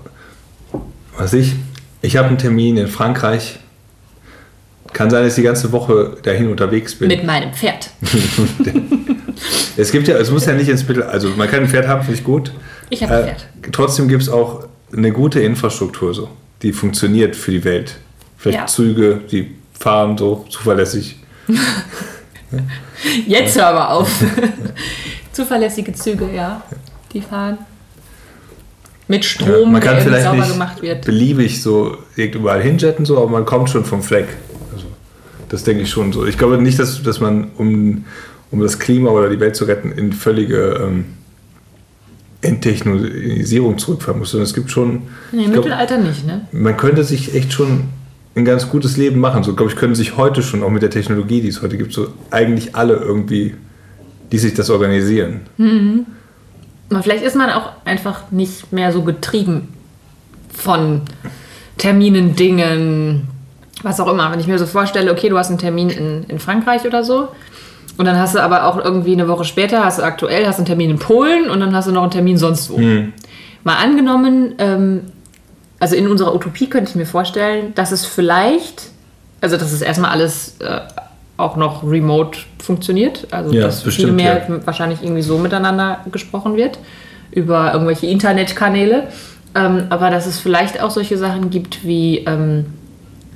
was 1.17 1.33
ich, 1.33 1.53
ich 2.01 2.17
habe 2.17 2.29
einen 2.29 2.37
Termin 2.37 2.77
in 2.77 2.87
Frankreich, 2.87 3.59
Kann 4.93 5.09
sein, 5.09 5.23
dass 5.23 5.33
ich 5.33 5.35
die 5.35 5.43
ganze 5.43 5.73
Woche 5.73 6.17
dahin 6.23 6.49
unterwegs 6.49 6.95
bin. 6.95 7.09
Mit 7.09 7.25
meinem 7.25 7.53
Pferd. 7.53 7.89
es 9.77 9.91
gibt 9.91 10.07
ja, 10.07 10.15
es 10.15 10.31
muss 10.31 10.45
ja 10.45 10.53
nicht 10.53 10.69
ins 10.69 10.87
Mittel, 10.87 11.03
also 11.03 11.29
man 11.35 11.49
kann 11.49 11.63
ein 11.63 11.67
Pferd 11.67 11.87
haben, 11.87 12.01
finde 12.03 12.17
ich 12.17 12.23
gut. 12.23 12.53
Ich 12.89 13.03
habe 13.03 13.15
ein 13.15 13.23
Pferd. 13.25 13.45
Trotzdem 13.73 14.07
gibt 14.07 14.21
es 14.23 14.29
auch 14.29 14.67
eine 14.95 15.11
gute 15.11 15.41
Infrastruktur 15.41 16.13
so, 16.13 16.29
die 16.61 16.71
funktioniert 16.71 17.35
für 17.35 17.51
die 17.51 17.65
Welt. 17.65 17.97
Vielleicht 18.37 18.57
Ja. 18.59 18.65
Züge, 18.67 19.19
die 19.29 19.55
fahren 19.77 20.17
so 20.17 20.45
zuverlässig. 20.49 21.17
Jetzt 23.27 23.57
hör 23.57 23.67
aber 23.67 23.91
auf. 23.91 24.09
Zuverlässige 25.31 25.93
Züge, 25.93 26.29
ja. 26.33 26.61
Die 27.13 27.21
fahren. 27.21 27.57
Mit 29.07 29.23
Ja, 29.23 29.29
Strom, 29.29 29.71
man 29.71 29.81
kann 29.81 29.95
der 29.95 30.03
vielleicht 30.03 30.23
sauber 30.23 30.37
nicht 30.37 30.51
gemacht 30.53 30.81
wird. 30.81 31.05
beliebig 31.05 31.61
so 31.61 31.97
überall 32.15 32.61
hinjetten, 32.61 33.05
so, 33.05 33.17
aber 33.17 33.29
man 33.29 33.45
kommt 33.45 33.69
schon 33.69 33.85
vom 33.85 34.01
Fleck. 34.01 34.27
Also, 34.73 34.85
das 35.49 35.63
denke 35.63 35.83
ich 35.83 35.89
schon 35.89 36.11
so. 36.11 36.25
Ich 36.25 36.37
glaube 36.37 36.57
nicht, 36.57 36.79
dass, 36.79 37.03
dass 37.03 37.19
man, 37.19 37.51
um, 37.57 38.05
um 38.49 38.61
das 38.61 38.79
Klima 38.79 39.11
oder 39.11 39.29
die 39.29 39.39
Welt 39.39 39.55
zu 39.55 39.65
retten, 39.65 39.91
in 39.91 40.11
völlige 40.11 40.81
ähm, 40.83 41.05
Enttechnologisierung 42.41 43.77
zurückfahren 43.77 44.19
muss, 44.19 44.31
sondern 44.31 44.45
es 44.45 44.53
gibt 44.53 44.71
schon. 44.71 45.03
Nee, 45.31 45.45
im 45.45 45.51
Mittelalter 45.51 45.97
nicht, 45.97 46.25
ne? 46.25 46.47
man 46.51 46.75
könnte 46.77 47.03
sich 47.03 47.35
echt 47.35 47.53
schon 47.53 47.85
ein 48.35 48.45
ganz 48.45 48.69
gutes 48.69 48.97
Leben 48.97 49.19
machen. 49.19 49.43
So, 49.43 49.55
glaube 49.55 49.71
ich, 49.71 49.77
können 49.77 49.95
sich 49.95 50.17
heute 50.17 50.43
schon, 50.43 50.61
auch 50.63 50.69
mit 50.69 50.81
der 50.81 50.89
Technologie, 50.89 51.41
die 51.41 51.47
es 51.47 51.61
heute 51.61 51.77
gibt, 51.77 51.93
so 51.93 52.07
eigentlich 52.31 52.75
alle 52.75 52.95
irgendwie, 52.95 53.55
die 54.31 54.37
sich 54.37 54.53
das 54.53 54.69
organisieren. 54.69 55.41
Aber 56.89 57.01
vielleicht 57.01 57.23
ist 57.23 57.35
man 57.35 57.49
auch 57.49 57.71
einfach 57.85 58.31
nicht 58.31 58.71
mehr 58.71 58.91
so 58.91 59.01
getrieben 59.03 59.69
von 60.51 61.01
Terminen, 61.77 62.35
Dingen, 62.35 63.27
was 63.83 63.99
auch 63.99 64.11
immer. 64.11 64.31
Wenn 64.31 64.39
ich 64.39 64.47
mir 64.47 64.59
so 64.59 64.65
vorstelle, 64.65 65.11
okay, 65.11 65.29
du 65.29 65.37
hast 65.37 65.49
einen 65.49 65.57
Termin 65.57 65.89
in, 65.89 66.23
in 66.27 66.39
Frankreich 66.39 66.85
oder 66.85 67.03
so. 67.03 67.29
Und 67.97 68.05
dann 68.05 68.19
hast 68.19 68.35
du 68.35 68.39
aber 68.39 68.65
auch 68.65 68.77
irgendwie 68.83 69.13
eine 69.13 69.29
Woche 69.29 69.45
später, 69.45 69.85
hast 69.85 69.99
du 69.99 70.03
aktuell, 70.03 70.45
hast 70.45 70.57
einen 70.57 70.65
Termin 70.65 70.89
in 70.89 70.99
Polen 70.99 71.49
und 71.49 71.61
dann 71.61 71.73
hast 71.73 71.87
du 71.87 71.93
noch 71.93 72.01
einen 72.01 72.11
Termin 72.11 72.37
sonst 72.37 72.69
wo. 72.69 72.77
Mal 73.63 73.77
angenommen, 73.77 74.55
ähm, 74.57 75.01
also 75.79 75.95
in 75.95 76.07
unserer 76.07 76.33
Utopie 76.33 76.67
könnte 76.67 76.89
ich 76.89 76.95
mir 76.95 77.05
vorstellen, 77.05 77.73
dass 77.75 77.91
es 77.91 78.05
vielleicht, 78.05 78.83
also 79.41 79.57
dass 79.57 79.71
es 79.71 79.81
erstmal 79.81 80.11
alles 80.11 80.55
äh, 80.59 80.79
auch 81.37 81.57
noch 81.57 81.83
remote 81.83 82.39
funktioniert, 82.59 83.27
also 83.31 83.53
Ja, 83.53 83.63
dass 83.63 83.81
viel 83.81 83.85
bestimmt, 83.85 84.15
mehr 84.15 84.45
ja. 84.47 84.65
wahrscheinlich 84.65 85.01
irgendwie 85.01 85.21
so 85.21 85.37
miteinander 85.37 85.99
gesprochen 86.11 86.55
wird 86.55 86.79
über 87.31 87.73
irgendwelche 87.73 88.07
Internetkanäle, 88.07 89.07
ähm, 89.53 89.83
aber 89.89 90.09
dass 90.09 90.25
es 90.25 90.39
vielleicht 90.39 90.81
auch 90.81 90.91
solche 90.91 91.17
Sachen 91.17 91.49
gibt 91.49 91.85
wie, 91.85 92.19
ähm, 92.19 92.65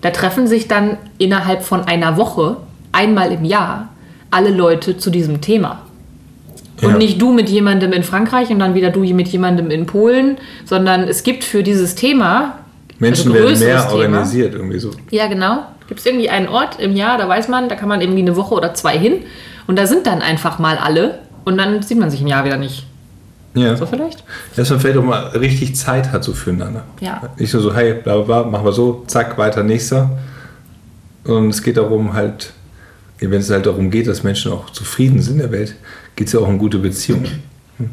da 0.02 0.12
treffen 0.12 0.48
sich 0.48 0.68
dann 0.68 0.98
innerhalb 1.18 1.64
von 1.64 1.84
einer 1.84 2.16
Woche 2.16 2.58
einmal 2.94 3.32
im 3.32 3.44
Jahr 3.44 3.90
alle 4.32 4.52
Leute 4.52 4.98
zu 4.98 5.10
diesem 5.10 5.42
Thema. 5.42 5.82
Und 6.82 6.92
Ja. 6.92 6.98
nicht 6.98 7.22
du 7.22 7.32
mit 7.34 7.50
jemandem 7.50 7.92
in 7.94 8.04
Frankreich 8.04 8.50
und 8.50 8.60
dann 8.60 8.74
wieder 8.76 8.90
du 8.90 9.02
mit 9.02 9.28
jemandem 9.28 9.70
in 9.72 9.86
Polen, 9.86 10.38
sondern 10.66 11.04
es 11.04 11.24
gibt 11.24 11.44
für 11.44 11.64
dieses 11.64 11.96
Thema 11.96 12.60
Menschen 13.00 13.32
also 13.32 13.44
werden 13.44 13.60
mehr 13.60 13.82
Thema. 13.88 13.94
organisiert 13.94 14.54
irgendwie 14.54 14.80
so. 14.80 14.92
Ja, 15.10 15.28
genau. 15.28 15.64
Gibt 15.88 16.00
es 16.02 16.06
irgendwie 16.06 16.30
einen 16.30 16.48
Ort 16.48 16.80
im 16.80 16.96
Jahr, 16.96 17.18
da 17.18 17.28
weiß 17.28 17.48
man, 17.48 17.68
da 17.70 17.76
kann 17.76 17.90
man 17.90 18.02
irgendwie 18.02 18.22
eine 18.22 18.36
Woche 18.36 18.54
oder 18.54 18.74
zwei 18.74 18.98
hin. 18.98 19.24
Und 19.68 19.78
da 19.78 19.88
sind 19.88 20.06
dann 20.08 20.22
einfach 20.22 20.60
mal 20.60 20.78
alle. 20.78 21.20
Und 21.46 21.58
dann 21.58 21.82
sieht 21.82 21.98
man 21.98 22.12
sich 22.12 22.22
im 22.22 22.28
Jahr 22.28 22.46
wieder 22.46 22.58
nicht. 22.58 22.86
Ja. 23.56 23.76
So 23.76 23.86
vielleicht? 23.86 24.24
Dass 24.56 24.70
man 24.70 24.80
vielleicht 24.80 24.98
auch 24.98 25.04
mal 25.04 25.28
richtig 25.30 25.76
Zeit 25.76 26.12
hat 26.12 26.24
so 26.24 26.34
füreinander. 26.34 26.84
Ja. 27.00 27.22
Nicht 27.38 27.54
nur 27.54 27.64
so, 27.64 27.74
hey, 27.74 27.94
bla 27.96 28.18
bla 28.18 28.42
bla, 28.42 28.50
machen 28.50 28.66
wir 28.66 28.72
so, 28.72 29.04
zack, 29.08 29.38
weiter, 29.38 29.64
nächster. 29.64 30.12
Und 31.24 31.50
es 31.50 31.64
geht 31.64 31.78
darum 31.78 32.14
halt, 32.14 32.54
wenn 33.20 33.34
es 33.40 33.50
halt 33.50 33.66
darum 33.66 33.90
geht, 33.90 34.08
dass 34.08 34.24
Menschen 34.24 34.52
auch 34.52 34.70
zufrieden 34.70 35.22
sind 35.22 35.36
in 35.36 35.40
der 35.40 35.52
Welt, 35.52 35.76
geht 36.20 36.28
es 36.28 36.34
ja 36.34 36.42
auch 36.42 36.50
um 36.50 36.60
gute 36.60 36.80
Beziehungen. 36.80 37.42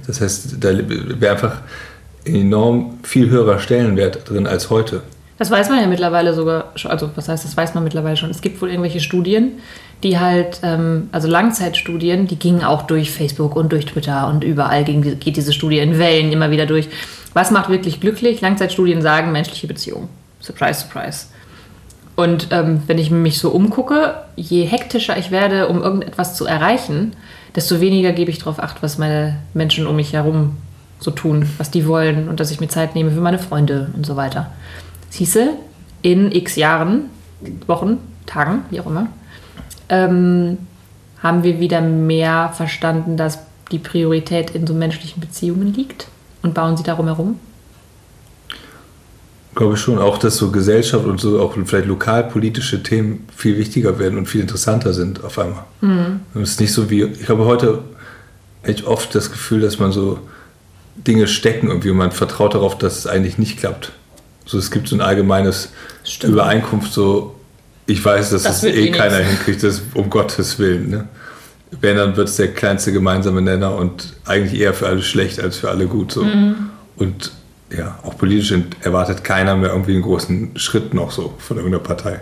Das 0.04 0.20
heißt, 0.20 0.56
da 0.58 0.70
wäre 0.76 1.32
einfach 1.32 1.60
enorm 2.24 2.98
viel 3.04 3.30
höherer 3.30 3.60
Stellenwert 3.60 4.28
drin 4.28 4.48
als 4.48 4.68
heute. 4.68 5.02
Das 5.38 5.52
weiß 5.52 5.68
man 5.68 5.80
ja 5.80 5.86
mittlerweile 5.86 6.34
sogar 6.34 6.72
schon. 6.74 6.90
Also, 6.90 7.08
was 7.14 7.28
heißt, 7.28 7.44
das 7.44 7.56
weiß 7.56 7.74
man 7.74 7.84
mittlerweile 7.84 8.16
schon. 8.16 8.28
Es 8.30 8.40
gibt 8.40 8.60
wohl 8.60 8.70
irgendwelche 8.70 8.98
Studien, 8.98 9.52
die 10.02 10.18
halt, 10.18 10.58
ähm, 10.64 11.08
also 11.12 11.28
Langzeitstudien, 11.28 12.26
die 12.26 12.34
gingen 12.36 12.64
auch 12.64 12.82
durch 12.82 13.12
Facebook 13.12 13.54
und 13.54 13.70
durch 13.70 13.86
Twitter 13.86 14.26
und 14.26 14.42
überall 14.42 14.82
ging, 14.82 15.02
geht 15.20 15.36
diese 15.36 15.52
Studie 15.52 15.78
in 15.78 15.96
Wellen 16.00 16.32
immer 16.32 16.50
wieder 16.50 16.66
durch. 16.66 16.88
Was 17.32 17.52
macht 17.52 17.68
wirklich 17.68 18.00
glücklich? 18.00 18.40
Langzeitstudien 18.40 19.02
sagen 19.02 19.30
menschliche 19.30 19.68
Beziehungen. 19.68 20.08
Surprise, 20.40 20.80
surprise. 20.80 21.26
Und 22.16 22.48
ähm, 22.50 22.82
wenn 22.88 22.98
ich 22.98 23.12
mich 23.12 23.38
so 23.38 23.50
umgucke, 23.50 24.14
je 24.34 24.64
hektischer 24.64 25.16
ich 25.16 25.30
werde, 25.30 25.68
um 25.68 25.80
irgendetwas 25.80 26.34
zu 26.34 26.44
erreichen, 26.44 27.12
desto 27.56 27.80
weniger 27.80 28.12
gebe 28.12 28.30
ich 28.30 28.38
darauf 28.38 28.62
acht, 28.62 28.82
was 28.82 28.98
meine 28.98 29.38
Menschen 29.54 29.86
um 29.86 29.96
mich 29.96 30.12
herum 30.12 30.56
so 31.00 31.10
tun, 31.10 31.48
was 31.58 31.70
die 31.70 31.86
wollen 31.86 32.28
und 32.28 32.38
dass 32.38 32.50
ich 32.50 32.60
mir 32.60 32.68
Zeit 32.68 32.94
nehme 32.94 33.10
für 33.10 33.20
meine 33.20 33.38
Freunde 33.38 33.90
und 33.94 34.06
so 34.06 34.16
weiter. 34.16 34.52
Siehste, 35.10 35.54
in 36.02 36.30
x 36.30 36.56
Jahren, 36.56 37.06
Wochen, 37.66 37.98
Tagen, 38.26 38.64
wie 38.70 38.80
auch 38.80 38.86
immer, 38.86 39.08
ähm, 39.88 40.58
haben 41.22 41.42
wir 41.42 41.58
wieder 41.58 41.80
mehr 41.80 42.50
verstanden, 42.54 43.16
dass 43.16 43.40
die 43.72 43.78
Priorität 43.78 44.50
in 44.50 44.66
so 44.66 44.74
menschlichen 44.74 45.20
Beziehungen 45.20 45.74
liegt 45.74 46.08
und 46.42 46.54
bauen 46.54 46.76
sie 46.76 46.82
darum 46.82 47.06
herum. 47.06 47.40
Glaube 49.56 49.74
ich 49.74 49.80
schon, 49.80 49.98
auch 49.98 50.18
dass 50.18 50.36
so 50.36 50.50
Gesellschaft 50.50 51.06
und 51.06 51.18
so 51.18 51.40
auch 51.40 51.56
vielleicht 51.64 51.88
lokalpolitische 51.88 52.82
Themen 52.82 53.26
viel 53.34 53.56
wichtiger 53.56 53.98
werden 53.98 54.18
und 54.18 54.26
viel 54.26 54.42
interessanter 54.42 54.92
sind 54.92 55.24
auf 55.24 55.38
einmal. 55.38 55.64
Und 55.80 56.42
es 56.42 56.50
ist 56.50 56.60
nicht 56.60 56.72
so 56.72 56.90
wie, 56.90 57.04
ich 57.04 57.28
habe 57.28 57.44
heute 57.46 57.80
echt 58.62 58.86
oft 58.86 59.14
das 59.14 59.32
Gefühl, 59.32 59.62
dass 59.62 59.78
man 59.78 59.92
so 59.92 60.20
Dinge 60.94 61.26
stecken 61.26 61.68
irgendwie 61.68 61.90
und 61.90 61.96
man 61.96 62.12
vertraut 62.12 62.54
darauf, 62.54 62.76
dass 62.76 62.98
es 62.98 63.06
eigentlich 63.06 63.38
nicht 63.38 63.58
klappt. 63.58 63.92
So, 64.44 64.58
es 64.58 64.70
gibt 64.70 64.88
so 64.88 64.96
ein 64.96 65.00
allgemeines 65.00 65.70
Stimmt. 66.04 66.34
Übereinkunft, 66.34 66.92
so 66.92 67.34
ich 67.86 68.04
weiß, 68.04 68.30
dass 68.30 68.42
Das 68.42 68.58
es 68.58 68.62
wird 68.64 68.76
eh 68.76 68.88
eh 68.88 68.90
keiner 68.90 69.18
nix. 69.18 69.30
hinkriegt, 69.30 69.62
das 69.62 69.82
um 69.94 70.10
Gottes 70.10 70.58
Willen. 70.58 70.90
Ne? 70.90 71.08
Wenn, 71.80 71.96
dann 71.96 72.16
wird 72.16 72.28
es 72.28 72.36
der 72.36 72.52
kleinste 72.52 72.92
gemeinsame 72.92 73.40
Nenner 73.40 73.74
und 73.76 74.12
eigentlich 74.24 74.60
eher 74.60 74.74
für 74.74 74.86
alle 74.86 75.02
schlecht 75.02 75.40
als 75.40 75.56
für 75.56 75.70
alle 75.70 75.86
gut. 75.86 76.12
So. 76.12 76.24
Mhm. 76.24 76.70
Und 76.96 77.32
ja, 77.70 77.98
auch 78.04 78.16
politisch 78.16 78.54
erwartet 78.82 79.24
keiner 79.24 79.56
mehr 79.56 79.70
irgendwie 79.70 79.94
einen 79.94 80.02
großen 80.02 80.56
Schritt 80.56 80.94
noch 80.94 81.10
so 81.10 81.34
von 81.38 81.56
irgendeiner 81.56 81.82
Partei. 81.82 82.20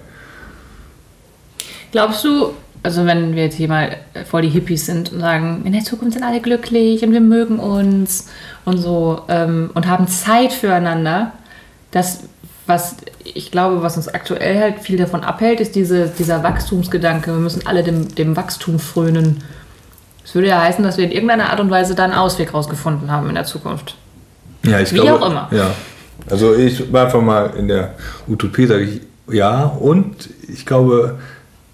Glaubst 1.92 2.24
du, 2.24 2.54
also 2.82 3.06
wenn 3.06 3.34
wir 3.34 3.44
jetzt 3.44 3.56
hier 3.56 3.68
mal 3.68 3.96
voll 4.28 4.42
die 4.42 4.48
Hippies 4.48 4.86
sind 4.86 5.12
und 5.12 5.20
sagen, 5.20 5.62
in 5.64 5.72
der 5.72 5.84
Zukunft 5.84 6.14
sind 6.14 6.24
alle 6.24 6.40
glücklich 6.40 7.02
und 7.02 7.12
wir 7.12 7.20
mögen 7.20 7.58
uns 7.58 8.28
und 8.64 8.78
so 8.78 9.22
ähm, 9.28 9.70
und 9.74 9.86
haben 9.86 10.08
Zeit 10.08 10.52
füreinander, 10.52 11.32
das, 11.90 12.24
was 12.66 12.96
ich 13.22 13.50
glaube, 13.50 13.82
was 13.82 13.96
uns 13.96 14.08
aktuell 14.08 14.60
halt 14.60 14.80
viel 14.80 14.96
davon 14.96 15.22
abhält, 15.22 15.60
ist 15.60 15.76
diese, 15.76 16.08
dieser 16.08 16.42
Wachstumsgedanke. 16.42 17.32
Wir 17.32 17.38
müssen 17.38 17.66
alle 17.66 17.82
dem, 17.82 18.14
dem 18.14 18.36
Wachstum 18.36 18.78
frönen. 18.78 19.44
Das 20.22 20.34
würde 20.34 20.48
ja 20.48 20.60
heißen, 20.60 20.82
dass 20.82 20.96
wir 20.96 21.04
in 21.04 21.12
irgendeiner 21.12 21.50
Art 21.50 21.60
und 21.60 21.70
Weise 21.70 21.94
da 21.94 22.04
einen 22.04 22.12
Ausweg 22.12 22.54
rausgefunden 22.54 23.10
haben 23.10 23.28
in 23.28 23.34
der 23.34 23.44
Zukunft. 23.44 23.96
Ja, 24.64 24.80
ich 24.80 24.92
Wie 24.92 24.96
glaube, 24.96 25.20
auch 25.22 25.30
immer. 25.30 25.48
Ja. 25.52 25.70
Also 26.30 26.54
ich 26.54 26.92
war 26.92 27.06
einfach 27.06 27.20
mal 27.20 27.52
in 27.58 27.68
der 27.68 27.94
Utopie, 28.28 28.66
sage 28.66 28.84
ich 28.84 29.00
ja. 29.30 29.64
Und 29.64 30.28
ich 30.48 30.66
glaube, 30.66 31.18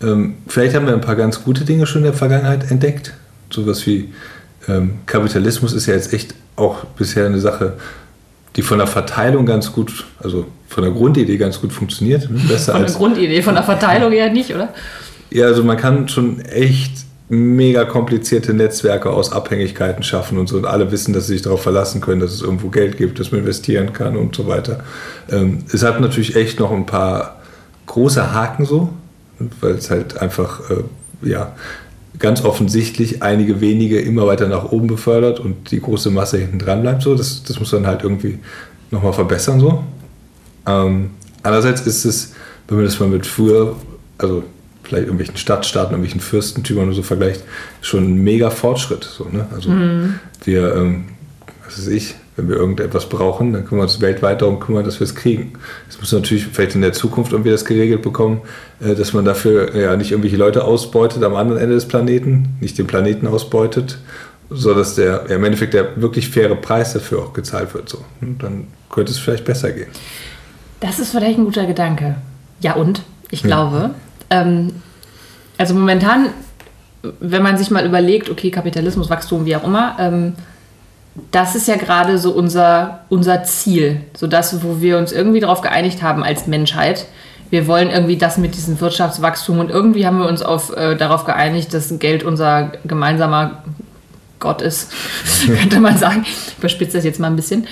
ähm, 0.03 0.37
vielleicht 0.47 0.75
haben 0.75 0.87
wir 0.87 0.95
ein 0.95 1.01
paar 1.01 1.17
ganz 1.17 1.43
gute 1.43 1.65
Dinge 1.65 1.87
schon 1.87 2.01
in 2.01 2.05
der 2.05 2.15
Vergangenheit 2.15 2.71
entdeckt. 2.71 3.15
Sowas 3.51 3.87
wie 3.87 4.13
ähm, 4.69 4.99
Kapitalismus 5.07 5.73
ist 5.73 5.87
ja 5.87 5.95
jetzt 5.95 6.13
echt 6.13 6.35
auch 6.57 6.85
bisher 6.97 7.27
eine 7.27 7.41
Sache, 7.41 7.75
die 8.57 8.63
von 8.63 8.79
der 8.79 8.87
Verteilung 8.87 9.47
ganz 9.47 9.73
gut, 9.73 10.05
also 10.23 10.47
von 10.69 10.85
der 10.85 10.93
Grundidee 10.93 11.37
ganz 11.37 11.61
gut 11.61 11.73
funktioniert. 11.73 12.31
ne? 12.31 12.41
Besser 12.49 12.73
Von 12.73 12.83
der 12.83 12.89
als 12.89 12.99
Grundidee, 12.99 13.43
von 13.43 13.55
der 13.55 13.63
Verteilung 13.63 14.13
eher 14.13 14.31
nicht, 14.31 14.55
oder? 14.55 14.71
Ja, 15.31 15.47
also 15.47 15.63
man 15.63 15.77
kann 15.77 16.09
schon 16.09 16.41
echt 16.41 16.93
mega 17.31 17.85
komplizierte 17.85 18.53
Netzwerke 18.53 19.09
aus 19.09 19.31
Abhängigkeiten 19.31 20.03
schaffen 20.03 20.37
und 20.37 20.49
so. 20.49 20.57
Und 20.57 20.67
alle 20.67 20.91
wissen, 20.91 21.15
dass 21.15 21.29
sie 21.29 21.35
sich 21.35 21.43
darauf 21.43 21.63
verlassen 21.63 22.01
können, 22.01 22.21
dass 22.21 22.33
es 22.33 22.43
irgendwo 22.43 22.69
Geld 22.69 22.97
gibt, 22.97 23.21
dass 23.21 23.31
man 23.31 23.41
investieren 23.41 23.93
kann 23.93 24.17
und 24.17 24.35
so 24.35 24.49
weiter. 24.49 24.81
Ähm, 25.31 25.59
es 25.73 25.85
hat 25.85 26.01
natürlich 26.01 26.35
echt 26.35 26.59
noch 26.59 26.73
ein 26.73 26.87
paar 26.87 27.41
große 27.87 28.35
Haken 28.35 28.65
so, 28.65 28.91
weil 29.61 29.75
es 29.75 29.91
halt 29.91 30.19
einfach, 30.19 30.71
äh, 30.71 30.83
ja, 31.23 31.53
ganz 32.19 32.45
offensichtlich 32.45 33.23
einige 33.23 33.61
wenige 33.61 34.01
immer 34.01 34.27
weiter 34.27 34.49
nach 34.49 34.73
oben 34.73 34.89
befördert 34.89 35.39
und 35.39 35.71
die 35.71 35.81
große 35.81 36.11
Masse 36.11 36.39
hinten 36.39 36.59
dran 36.59 36.83
bleibt 36.83 37.03
so. 37.03 37.15
Das, 37.15 37.45
das 37.45 37.61
muss 37.61 37.71
man 37.73 37.87
halt 37.87 38.03
irgendwie 38.03 38.41
nochmal 38.91 39.13
verbessern 39.13 39.61
so. 39.61 39.85
Ähm, 40.67 41.11
andererseits 41.45 41.83
ist 41.83 42.05
es, 42.05 42.33
wenn 42.67 42.79
man 42.79 42.87
das 42.87 42.99
mal 42.99 43.09
mit 43.09 43.25
früher, 43.25 43.77
also 44.19 44.43
vielleicht 44.91 45.07
irgendwelchen 45.07 45.39
Stadtstaaten, 45.39 45.93
irgendwelchen 45.93 46.21
Fürstentümern 46.21 46.89
oder 46.89 46.97
so 46.97 47.03
vergleicht, 47.03 47.45
schon 47.81 48.05
ein 48.05 48.17
mega 48.17 48.51
Fortschritt. 48.51 49.05
So, 49.05 49.25
ne? 49.25 49.47
Also 49.55 49.71
wir, 50.45 50.75
ähm, 50.75 51.05
was 51.65 51.79
weiß 51.79 51.89
ich, 51.89 52.17
Wenn 52.41 52.49
wir 52.49 52.57
irgendetwas 52.57 53.09
brauchen, 53.09 53.53
dann 53.53 53.67
können 53.67 53.81
wir 53.81 53.83
uns 53.83 54.01
weltweit 54.01 54.41
darum 54.41 54.61
kümmern, 54.61 54.85
dass 54.85 54.99
wir 54.99 55.05
es 55.05 55.15
kriegen. 55.15 55.53
Es 55.91 56.01
muss 56.01 56.11
natürlich 56.13 56.47
vielleicht 56.47 56.75
in 56.75 56.81
der 56.81 56.93
Zukunft 56.93 57.33
irgendwie 57.33 57.51
das 57.51 57.67
geregelt 57.67 58.01
bekommen, 58.03 58.41
äh, 58.81 58.95
dass 58.95 59.13
man 59.13 59.25
dafür 59.27 59.77
ja 59.77 59.95
nicht 59.97 60.13
irgendwelche 60.13 60.39
Leute 60.39 60.65
ausbeutet 60.65 61.23
am 61.23 61.35
anderen 61.35 61.61
Ende 61.61 61.75
des 61.75 61.87
Planeten, 61.87 62.57
nicht 62.61 62.79
den 62.79 62.87
Planeten 62.87 63.27
ausbeutet, 63.27 63.99
so 64.49 64.73
dass 64.75 64.95
der 64.95 65.27
ja, 65.29 65.37
im 65.37 65.45
Endeffekt 65.45 65.75
der 65.75 66.01
wirklich 66.01 66.31
faire 66.31 66.57
Preis 66.57 66.95
dafür 66.95 67.19
auch 67.19 67.33
gezahlt 67.35 67.75
wird. 67.75 67.89
So. 67.91 67.99
Und 68.23 68.43
dann 68.43 68.69
könnte 68.91 69.13
es 69.13 69.19
vielleicht 69.19 69.45
besser 69.45 69.73
gehen. 69.73 69.89
Das 70.81 70.99
ist 70.99 71.11
vielleicht 71.11 71.39
ein 71.39 71.45
guter 71.45 71.67
Gedanke. 71.67 72.15
Ja, 72.61 72.75
und 72.75 73.03
ich 73.31 73.43
glaube, 73.43 73.91
ähm, 74.31 74.73
also 75.59 75.75
momentan, 75.75 76.31
wenn 77.21 77.43
man 77.43 77.59
sich 77.59 77.71
mal 77.71 77.85
überlegt, 77.85 78.31
okay, 78.31 78.51
Kapitalismus, 78.51 79.11
Wachstum, 79.11 79.45
wie 79.45 79.57
auch 79.57 79.65
immer, 79.65 79.97
ähm, 79.99 80.35
das 81.33 81.55
ist 81.55 81.69
ja 81.69 81.77
gerade 81.77 82.19
so 82.19 82.33
unser, 82.33 83.01
unser 83.09 83.45
Ziel, 83.45 84.01
so 84.17 84.27
das, 84.27 84.63
wo 84.63 84.81
wir 84.81 84.97
uns 84.97 85.13
irgendwie 85.13 85.41
darauf 85.41 85.61
geeinigt 85.61 86.03
haben 86.03 86.23
als 86.23 86.47
Menschheit. 86.47 87.07
Wir 87.51 87.67
wollen 87.67 87.91
irgendwie 87.91 88.17
das 88.17 88.39
mit 88.39 88.55
diesem 88.55 88.81
Wirtschaftswachstum 88.81 89.59
und 89.59 89.71
irgendwie 89.71 90.07
haben 90.07 90.19
wir 90.19 90.29
uns 90.29 90.41
auf, 90.41 90.75
äh, 90.77 90.97
darauf 90.97 91.25
geeinigt, 91.25 91.75
dass 91.75 91.99
Geld 91.99 92.23
unser 92.23 92.73
gemeinsamer 92.85 93.65
Gott 94.39 94.63
ist, 94.63 94.93
könnte 95.47 95.81
man 95.81 95.99
sagen. 95.99 96.25
Ich 96.25 96.59
überspitze 96.59 96.97
das 96.97 97.05
jetzt 97.05 97.21
mal 97.21 97.27
ein 97.27 97.37
bisschen. 97.37 97.67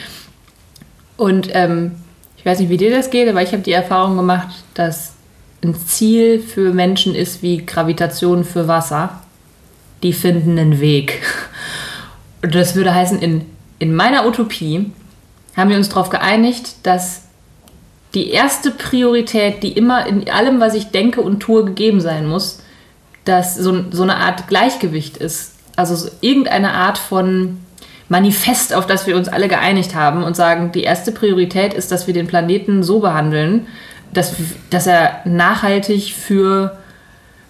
Und 1.17 1.49
ähm, 1.53 1.93
ich 2.37 2.45
weiß 2.45 2.59
nicht, 2.59 2.69
wie 2.69 2.77
dir 2.77 2.91
das 2.91 3.11
geht, 3.11 3.29
aber 3.29 3.43
ich 3.43 3.53
habe 3.53 3.63
die 3.63 3.73
Erfahrung 3.73 4.17
gemacht, 4.17 4.49
dass 4.75 5.15
ein 5.63 5.75
Ziel 5.75 6.41
für 6.41 6.73
Menschen 6.73 7.15
ist 7.15 7.43
wie 7.43 7.65
Gravitation 7.65 8.45
für 8.45 8.69
Wasser. 8.69 9.21
Die 10.03 10.13
finden 10.13 10.59
einen 10.59 10.81
Weg. 10.81 11.23
Und 12.43 12.55
das 12.55 12.77
würde 12.77 12.95
heißen, 12.95 13.19
in, 13.19 13.45
in 13.79 13.95
meiner 13.95 14.27
Utopie 14.27 14.93
haben 15.57 15.71
wir 15.71 15.77
uns 15.77 15.89
darauf 15.89 16.09
geeinigt, 16.09 16.77
dass 16.85 17.23
die 18.15 18.31
erste 18.31 18.71
Priorität, 18.71 19.63
die 19.63 19.73
immer 19.73 20.07
in 20.07 20.31
allem, 20.31 20.61
was 20.61 20.75
ich 20.75 20.91
denke 20.91 21.21
und 21.21 21.41
tue, 21.41 21.65
gegeben 21.65 22.01
sein 22.01 22.27
muss, 22.27 22.63
dass 23.25 23.57
so, 23.57 23.85
so 23.91 24.05
eine 24.05 24.17
Art 24.17 24.49
Gleichgewicht 24.49 25.17
ist. 25.17 25.55
Also 25.77 25.95
so 25.95 26.09
irgendeine 26.21 26.73
Art 26.73 26.97
von 26.97 27.59
Manifest, 28.09 28.73
auf 28.73 28.87
das 28.87 29.07
wir 29.07 29.17
uns 29.17 29.29
alle 29.29 29.49
geeinigt 29.49 29.95
haben 29.95 30.23
und 30.23 30.35
sagen, 30.35 30.73
die 30.73 30.83
erste 30.83 31.13
Priorität 31.13 31.75
ist, 31.75 31.93
dass 31.93 32.07
wir 32.07 32.15
den 32.15 32.27
Planeten 32.27 32.83
so 32.83 33.01
behandeln, 33.01 33.67
dass, 34.13 34.35
dass 34.71 34.87
er 34.87 35.21
nachhaltig 35.25 36.15
für 36.15 36.77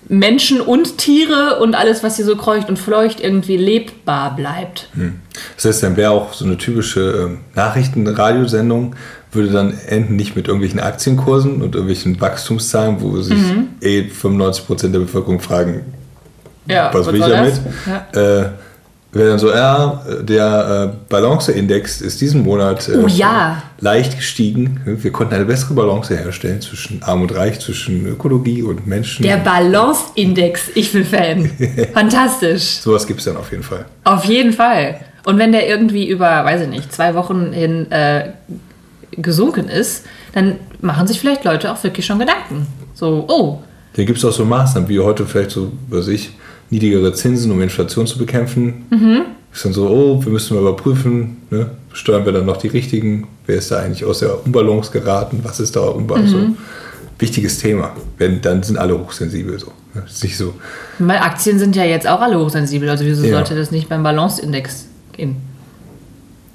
Menschen 0.08 0.60
und 0.60 0.96
Tiere 0.98 1.58
und 1.60 1.74
alles, 1.74 2.02
was 2.02 2.16
hier 2.16 2.24
so 2.24 2.36
kreucht 2.36 2.68
und 2.68 2.78
fleucht, 2.78 3.20
irgendwie 3.20 3.56
lebbar 3.56 4.34
bleibt. 4.34 4.88
Hm. 4.94 5.20
Das 5.56 5.66
heißt, 5.66 5.82
dann 5.82 5.96
wäre 5.96 6.10
auch 6.10 6.32
so 6.32 6.46
eine 6.46 6.56
typische 6.56 7.30
äh, 7.34 7.56
Nachrichtenradiosendung, 7.56 8.96
würde 9.32 9.50
dann 9.50 9.78
enden 9.86 10.16
nicht 10.16 10.34
mit 10.34 10.46
irgendwelchen 10.46 10.80
Aktienkursen 10.80 11.56
und 11.56 11.74
irgendwelchen 11.74 12.18
Wachstumszahlen, 12.20 13.00
wo 13.00 13.20
sich 13.20 13.36
mhm. 13.36 13.68
eh 13.82 14.08
95% 14.08 14.88
der 14.88 15.00
Bevölkerung 15.00 15.40
fragen, 15.40 15.82
ja, 16.66 16.90
was 16.92 17.06
will 17.06 17.16
ich 17.16 17.26
damit? 17.26 17.60
Ja. 18.14 18.40
Äh, 18.40 18.50
wäre 19.12 19.30
dann 19.30 19.38
so, 19.38 19.50
ja, 19.50 20.02
der 20.20 20.92
äh, 20.92 20.96
Balanceindex 21.08 22.00
ist 22.00 22.20
diesen 22.20 22.42
Monat 22.42 22.88
äh, 22.88 22.98
oh, 22.98 23.06
ja. 23.06 23.62
leicht 23.80 24.16
gestiegen. 24.16 24.80
Wir 24.84 25.10
konnten 25.10 25.34
eine 25.34 25.46
bessere 25.46 25.74
Balance 25.74 26.16
herstellen 26.16 26.60
zwischen 26.60 27.02
Arm 27.02 27.22
und 27.22 27.34
Reich, 27.34 27.58
zwischen 27.60 28.06
Ökologie 28.06 28.62
und 28.62 28.86
Menschen. 28.86 29.22
Der 29.22 29.38
Balanceindex, 29.38 30.70
ich 30.74 30.92
bin 30.92 31.04
Fan. 31.04 31.50
Fantastisch. 31.94 32.78
Sowas 32.80 33.06
gibt 33.06 33.20
es 33.20 33.24
dann 33.24 33.36
auf 33.36 33.50
jeden 33.50 33.62
Fall. 33.62 33.86
Auf 34.04 34.24
jeden 34.24 34.52
Fall. 34.52 35.00
Und 35.24 35.38
wenn 35.38 35.52
der 35.52 35.68
irgendwie 35.68 36.08
über, 36.08 36.44
weiß 36.44 36.62
ich 36.62 36.68
nicht, 36.68 36.92
zwei 36.92 37.14
Wochen 37.14 37.52
hin 37.52 37.90
äh, 37.90 38.32
gesunken 39.12 39.68
ist, 39.68 40.04
dann 40.32 40.56
machen 40.80 41.06
sich 41.06 41.18
vielleicht 41.18 41.44
Leute 41.44 41.72
auch 41.72 41.82
wirklich 41.82 42.04
schon 42.06 42.18
Gedanken. 42.18 42.66
So, 42.94 43.24
oh. 43.28 43.62
Da 43.94 44.04
gibt 44.04 44.18
es 44.18 44.24
auch 44.24 44.32
so 44.32 44.44
Maßnahmen, 44.44 44.88
wie 44.88 45.00
heute 45.00 45.26
vielleicht 45.26 45.50
so, 45.50 45.72
weiß 45.88 46.08
ich, 46.08 46.30
niedrigere 46.70 47.12
Zinsen, 47.12 47.50
um 47.50 47.60
Inflation 47.62 48.06
zu 48.06 48.18
bekämpfen. 48.18 48.86
Mhm. 48.90 49.22
Ist 49.52 49.64
dann 49.64 49.72
so, 49.72 49.88
oh, 49.88 50.24
wir 50.24 50.32
müssen 50.32 50.54
mal 50.54 50.60
überprüfen, 50.60 51.38
ne? 51.50 51.70
steuern 51.92 52.24
wir 52.24 52.32
dann 52.32 52.46
noch 52.46 52.58
die 52.58 52.68
richtigen? 52.68 53.26
Wer 53.46 53.56
ist 53.56 53.70
da 53.70 53.78
eigentlich 53.78 54.04
aus 54.04 54.20
der 54.20 54.44
Unbalance 54.44 54.90
geraten? 54.92 55.40
Was 55.42 55.58
ist 55.60 55.74
da 55.74 55.80
Unbalance? 55.80 56.36
Mhm. 56.36 56.40
So, 56.40 56.56
wichtiges 57.18 57.58
Thema. 57.58 57.92
Wenn, 58.18 58.40
dann 58.40 58.62
sind 58.62 58.78
alle 58.78 58.98
hochsensibel 58.98 59.58
so. 59.58 59.72
Ne? 59.94 60.02
Ist 60.06 60.22
nicht 60.22 60.36
so. 60.36 60.54
Weil 60.98 61.18
Aktien 61.18 61.58
sind 61.58 61.74
ja 61.74 61.84
jetzt 61.84 62.06
auch 62.06 62.20
alle 62.20 62.38
hochsensibel, 62.38 62.88
also 62.88 63.04
wieso 63.04 63.24
ja. 63.24 63.32
sollte 63.32 63.56
das 63.56 63.70
nicht 63.70 63.88
beim 63.88 64.02
Balanceindex 64.02 64.86
gehen? 65.12 65.36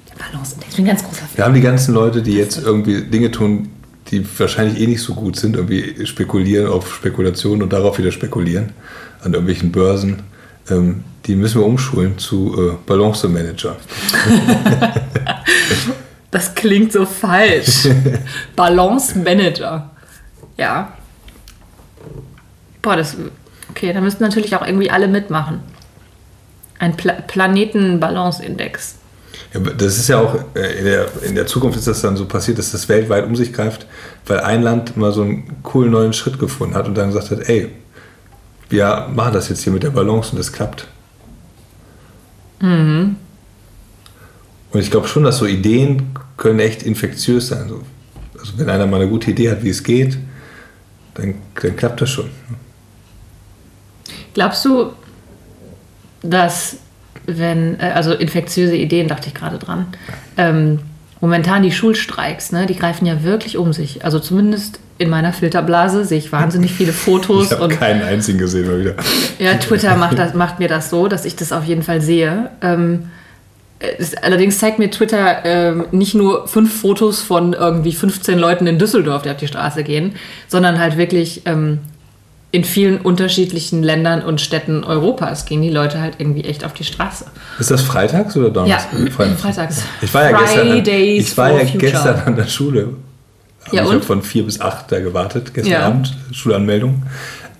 Der 0.08 0.24
Balanceindex, 0.24 0.70
ich 0.70 0.76
bin 0.76 0.86
ganz 0.86 1.02
großer 1.02 1.16
Fan. 1.16 1.36
Wir 1.36 1.44
haben 1.44 1.54
die 1.54 1.60
ganzen 1.60 1.94
Leute, 1.94 2.22
die 2.22 2.34
jetzt 2.34 2.62
irgendwie 2.64 3.02
Dinge 3.02 3.30
tun, 3.30 3.70
die 4.08 4.26
wahrscheinlich 4.38 4.80
eh 4.80 4.86
nicht 4.86 5.02
so 5.02 5.14
gut 5.14 5.36
sind, 5.36 5.56
irgendwie 5.56 6.06
spekulieren 6.06 6.66
auf 6.68 6.94
Spekulation 6.94 7.62
und 7.62 7.72
darauf 7.72 7.98
wieder 7.98 8.12
spekulieren 8.12 8.72
an 9.22 9.32
irgendwelchen 9.32 9.72
Börsen. 9.72 10.22
Ähm, 10.70 11.04
die 11.26 11.36
müssen 11.36 11.60
wir 11.60 11.66
umschulen 11.66 12.18
zu 12.18 12.54
äh, 12.58 12.76
Balance 12.86 13.28
Manager. 13.28 13.76
das 16.30 16.54
klingt 16.54 16.92
so 16.92 17.06
falsch. 17.06 17.88
Balance 18.56 19.18
Manager. 19.18 19.90
Ja. 20.56 20.92
Boah, 22.82 22.96
das. 22.96 23.16
Okay, 23.70 23.92
da 23.92 24.00
müssten 24.00 24.22
natürlich 24.22 24.54
auch 24.54 24.64
irgendwie 24.64 24.90
alle 24.90 25.08
mitmachen. 25.08 25.60
Ein 26.78 26.96
Pla 26.96 27.14
Planeten-Balance-Index. 27.14 28.96
Ja, 29.52 29.60
das 29.60 29.98
ist 29.98 30.08
ja 30.08 30.20
auch, 30.20 30.34
äh, 30.54 30.78
in 30.78 30.84
der, 30.84 31.08
in 31.22 31.34
der 31.34 31.46
Zukunft 31.46 31.78
ist 31.78 31.86
das 31.86 32.00
dann 32.02 32.16
so 32.16 32.26
passiert, 32.26 32.58
dass 32.58 32.72
das 32.72 32.88
weltweit 32.88 33.26
um 33.26 33.36
sich 33.36 33.52
greift, 33.52 33.86
weil 34.26 34.40
ein 34.40 34.62
Land 34.62 34.96
mal 34.96 35.12
so 35.12 35.22
einen 35.22 35.62
coolen 35.62 35.90
neuen 35.90 36.12
Schritt 36.12 36.38
gefunden 36.38 36.74
hat 36.74 36.86
und 36.86 36.94
dann 36.94 37.08
gesagt 37.08 37.30
hat, 37.30 37.48
ey, 37.48 37.70
wir 38.68 39.08
machen 39.14 39.34
das 39.34 39.48
jetzt 39.48 39.62
hier 39.62 39.72
mit 39.72 39.82
der 39.82 39.90
Balance 39.90 40.32
und 40.32 40.38
das 40.38 40.52
klappt. 40.52 40.86
Mhm. 42.60 43.16
Und 44.72 44.80
ich 44.80 44.90
glaube 44.90 45.06
schon, 45.06 45.22
dass 45.22 45.38
so 45.38 45.46
Ideen 45.46 46.10
können 46.36 46.58
echt 46.58 46.82
infektiös 46.82 47.48
sein. 47.48 47.70
Also 48.38 48.52
wenn 48.56 48.68
einer 48.68 48.86
mal 48.86 49.00
eine 49.00 49.08
gute 49.08 49.30
Idee 49.30 49.50
hat, 49.50 49.62
wie 49.62 49.70
es 49.70 49.82
geht, 49.82 50.18
dann, 51.14 51.36
dann 51.60 51.76
klappt 51.76 52.00
das 52.00 52.10
schon. 52.10 52.28
Glaubst 54.34 54.64
du, 54.64 54.92
dass 56.22 56.78
wenn, 57.26 57.78
äh, 57.80 57.92
also 57.94 58.12
infektiöse 58.12 58.76
Ideen, 58.76 59.08
dachte 59.08 59.28
ich 59.28 59.34
gerade 59.34 59.58
dran, 59.58 59.86
ähm, 60.36 60.80
momentan 61.20 61.62
die 61.62 61.72
Schulstreiks, 61.72 62.52
ne, 62.52 62.66
die 62.66 62.76
greifen 62.76 63.06
ja 63.06 63.22
wirklich 63.22 63.56
um 63.56 63.72
sich. 63.72 64.04
Also 64.04 64.18
zumindest 64.18 64.78
in 64.98 65.10
meiner 65.10 65.32
Filterblase 65.32 66.04
sehe 66.04 66.18
ich 66.18 66.30
wahnsinnig 66.30 66.72
viele 66.72 66.92
Fotos. 66.92 67.50
Ich 67.50 67.58
habe 67.58 67.74
keinen 67.74 68.02
einzigen 68.02 68.38
gesehen 68.38 68.66
mal 68.66 68.80
wieder. 68.80 68.94
Ja, 69.38 69.54
Twitter 69.54 69.96
macht, 69.96 70.18
das, 70.18 70.34
macht 70.34 70.58
mir 70.60 70.68
das 70.68 70.90
so, 70.90 71.08
dass 71.08 71.24
ich 71.24 71.34
das 71.34 71.52
auf 71.52 71.64
jeden 71.64 71.82
Fall 71.82 72.00
sehe. 72.00 72.50
Ähm, 72.62 73.06
es, 73.98 74.14
allerdings 74.16 74.58
zeigt 74.58 74.78
mir 74.78 74.90
Twitter 74.90 75.44
ähm, 75.44 75.86
nicht 75.90 76.14
nur 76.14 76.46
fünf 76.46 76.80
Fotos 76.80 77.22
von 77.22 77.54
irgendwie 77.54 77.92
15 77.92 78.38
Leuten 78.38 78.66
in 78.66 78.78
Düsseldorf, 78.78 79.22
die 79.22 79.30
auf 79.30 79.36
die 79.36 79.48
Straße 79.48 79.82
gehen, 79.82 80.14
sondern 80.46 80.78
halt 80.78 80.96
wirklich 80.96 81.42
ähm, 81.44 81.80
in 82.54 82.62
vielen 82.62 83.00
unterschiedlichen 83.00 83.82
Ländern 83.82 84.22
und 84.22 84.40
Städten 84.40 84.84
Europas 84.84 85.44
gehen 85.44 85.60
die 85.60 85.70
Leute 85.70 86.00
halt 86.00 86.14
irgendwie 86.18 86.44
echt 86.44 86.64
auf 86.64 86.72
die 86.72 86.84
Straße. 86.84 87.24
Ist 87.58 87.70
das 87.72 87.82
freitags 87.82 88.36
oder 88.36 88.50
donnerstags? 88.50 88.96
Ja, 88.96 89.10
freitags. 89.10 89.40
freitags. 89.40 89.82
Ich 90.00 90.14
war 90.14 90.30
ja 90.30 90.38
gestern, 90.38 90.70
an, 90.70 90.86
ich 90.86 91.36
war 91.36 91.52
ja 91.52 91.64
gestern 91.64 92.20
an 92.26 92.36
der 92.36 92.46
Schule 92.46 92.90
ja, 93.72 93.82
ich 93.82 93.88
habe 93.90 94.02
von 94.02 94.22
vier 94.22 94.44
bis 94.44 94.60
acht 94.60 94.92
da 94.92 95.00
gewartet, 95.00 95.54
gestern 95.54 95.72
ja. 95.72 95.86
Abend, 95.86 96.14
Schulanmeldung. 96.32 97.02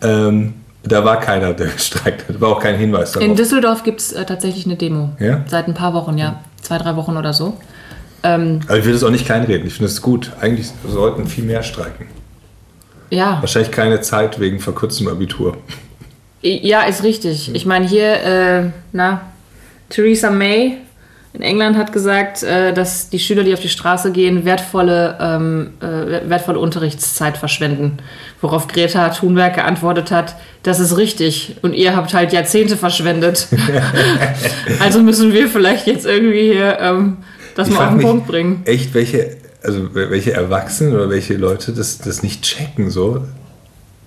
Ähm, 0.03 0.55
da 0.83 1.05
war 1.05 1.19
keiner, 1.19 1.55
der 1.55 1.69
streikt 1.79 2.27
Da 2.29 2.41
war 2.41 2.51
auch 2.51 2.61
kein 2.61 2.77
Hinweis 2.77 3.13
darauf. 3.13 3.29
In 3.29 3.37
Düsseldorf 3.37 3.83
gibt 3.83 4.01
es 4.01 4.13
äh, 4.13 4.25
tatsächlich 4.25 4.67
eine 4.67 4.77
Demo. 4.77 5.11
Ja? 5.19 5.45
Seit 5.47 5.67
ein 5.67 5.75
paar 5.75 5.95
Wochen, 5.95 6.19
ja. 6.19 6.41
Zwei, 6.61 6.79
drei 6.79 6.95
Wochen 6.95 7.17
oder 7.17 7.33
so. 7.33 7.57
Ähm, 8.23 8.61
Aber 8.69 8.79
ich 8.79 8.85
will 8.85 8.93
das 8.93 9.03
auch 9.03 9.11
nicht 9.11 9.27
kleinreden. 9.27 9.67
Ich 9.67 9.75
finde 9.75 9.91
es 9.91 10.01
gut. 10.03 10.33
Eigentlich 10.41 10.71
sollten 10.87 11.27
viel 11.27 11.45
mehr 11.45 11.63
streiken. 11.63 12.07
Ja. 13.15 13.39
Wahrscheinlich 13.41 13.71
keine 13.71 14.01
Zeit 14.01 14.41
wegen 14.41 14.59
verkürztem 14.59 15.09
Abitur. 15.09 15.57
Ja, 16.43 16.83
ist 16.83 17.03
richtig. 17.05 17.55
Ich 17.55 17.65
meine, 17.65 17.87
hier, 17.87 18.23
äh, 18.23 18.71
na, 18.93 19.23
Theresa 19.89 20.31
May 20.31 20.79
in 21.33 21.43
England 21.43 21.77
hat 21.77 21.93
gesagt, 21.93 22.43
äh, 22.43 22.73
dass 22.73 23.09
die 23.09 23.19
Schüler, 23.19 23.45
die 23.45 23.55
auf 23.55 23.61
die 23.61 23.69
Straße 23.69 24.13
gehen, 24.13 24.45
wertvolle, 24.45 25.17
ähm, 25.21 25.71
äh, 25.81 26.29
wertvolle 26.29 26.59
Unterrichtszeit 26.59 27.37
verschwenden. 27.37 27.99
Worauf 28.41 28.69
Greta 28.69 29.09
Thunberg 29.09 29.55
geantwortet 29.55 30.11
hat, 30.11 30.37
das 30.63 30.81
ist 30.81 30.97
richtig 30.97 31.57
und 31.63 31.73
ihr 31.73 31.97
habt 31.97 32.15
halt 32.15 32.33
Jahrzehnte 32.33 32.77
verschwendet. 32.77 33.49
also 34.81 35.03
müssen 35.03 35.33
wir 35.33 35.49
vielleicht 35.49 35.87
jetzt 35.87 36.07
irgendwie 36.07 36.53
hier 36.53 36.79
ähm, 36.81 37.17
das 37.55 37.69
ich 37.69 37.75
mal 37.75 37.87
auf 37.87 37.95
den 37.95 38.01
Punkt 38.01 38.27
bringen. 38.27 38.63
Echt, 38.65 38.95
welche, 38.95 39.37
also 39.65 39.95
welche 39.95 40.33
Erwachsenen 40.33 40.95
oder 40.95 41.11
welche 41.11 41.35
Leute 41.35 41.73
das, 41.73 41.99
das 41.99 42.23
nicht 42.23 42.43
checken, 42.43 42.91
so, 42.91 43.25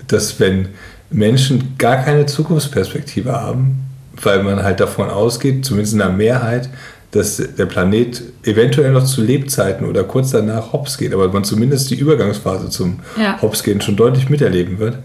dass 0.08 0.39
wenn 0.39 0.70
Menschen 1.10 1.76
gar 1.78 1.98
keine 1.98 2.26
Zukunftsperspektive 2.26 3.32
haben, 3.32 3.84
weil 4.22 4.43
man 4.43 4.63
halt 4.63 4.80
davon 4.80 5.10
ausgeht, 5.10 5.65
zumindest 5.65 5.93
in 5.93 6.00
der 6.00 6.10
Mehrheit, 6.10 6.70
dass 7.12 7.38
der 7.38 7.65
Planet 7.65 8.22
eventuell 8.43 8.91
noch 8.91 9.06
zu 9.06 9.22
Lebzeiten 9.24 9.88
oder 9.88 10.04
kurz 10.04 10.32
danach 10.32 10.74
hops 10.74 10.98
geht, 10.98 11.13
aber 11.13 11.28
man 11.30 11.43
zumindest 11.43 11.89
die 11.89 11.96
Übergangsphase 11.96 12.70
zum 12.70 13.00
Ja. 13.20 13.41
hops 13.41 13.63
gehen 13.63 13.82
schon 13.82 13.96
deutlich 13.96 14.30
miterleben 14.30 14.78
wird, 14.80 14.98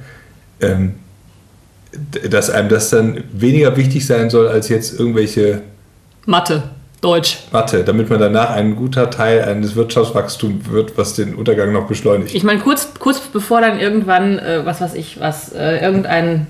ähm, 0.60 0.94
dass 2.28 2.50
einem 2.50 2.68
das 2.68 2.90
dann 2.90 3.22
weniger 3.32 3.76
wichtig 3.76 4.06
sein 4.06 4.30
soll 4.30 4.48
als 4.48 4.68
jetzt 4.68 4.98
irgendwelche 4.98 5.62
Mathe, 6.26 6.62
Deutsch. 7.02 7.38
Mathe, 7.50 7.84
damit 7.84 8.08
man 8.08 8.20
danach 8.20 8.50
ein 8.50 8.76
guter 8.76 9.10
Teil 9.10 9.42
eines 9.42 9.74
Wirtschaftswachstums 9.74 10.70
wird, 10.70 10.96
was 10.96 11.14
den 11.14 11.34
Untergang 11.34 11.72
noch 11.72 11.88
beschleunigt. 11.88 12.34
Ich 12.34 12.44
meine, 12.44 12.60
kurz, 12.60 12.94
kurz 12.98 13.18
bevor 13.20 13.60
dann 13.60 13.78
irgendwann, 13.78 14.38
äh, 14.38 14.64
was 14.64 14.80
weiß 14.80 14.94
ich, 14.94 15.20
was, 15.20 15.52
äh, 15.52 15.78
irgendein 15.78 16.46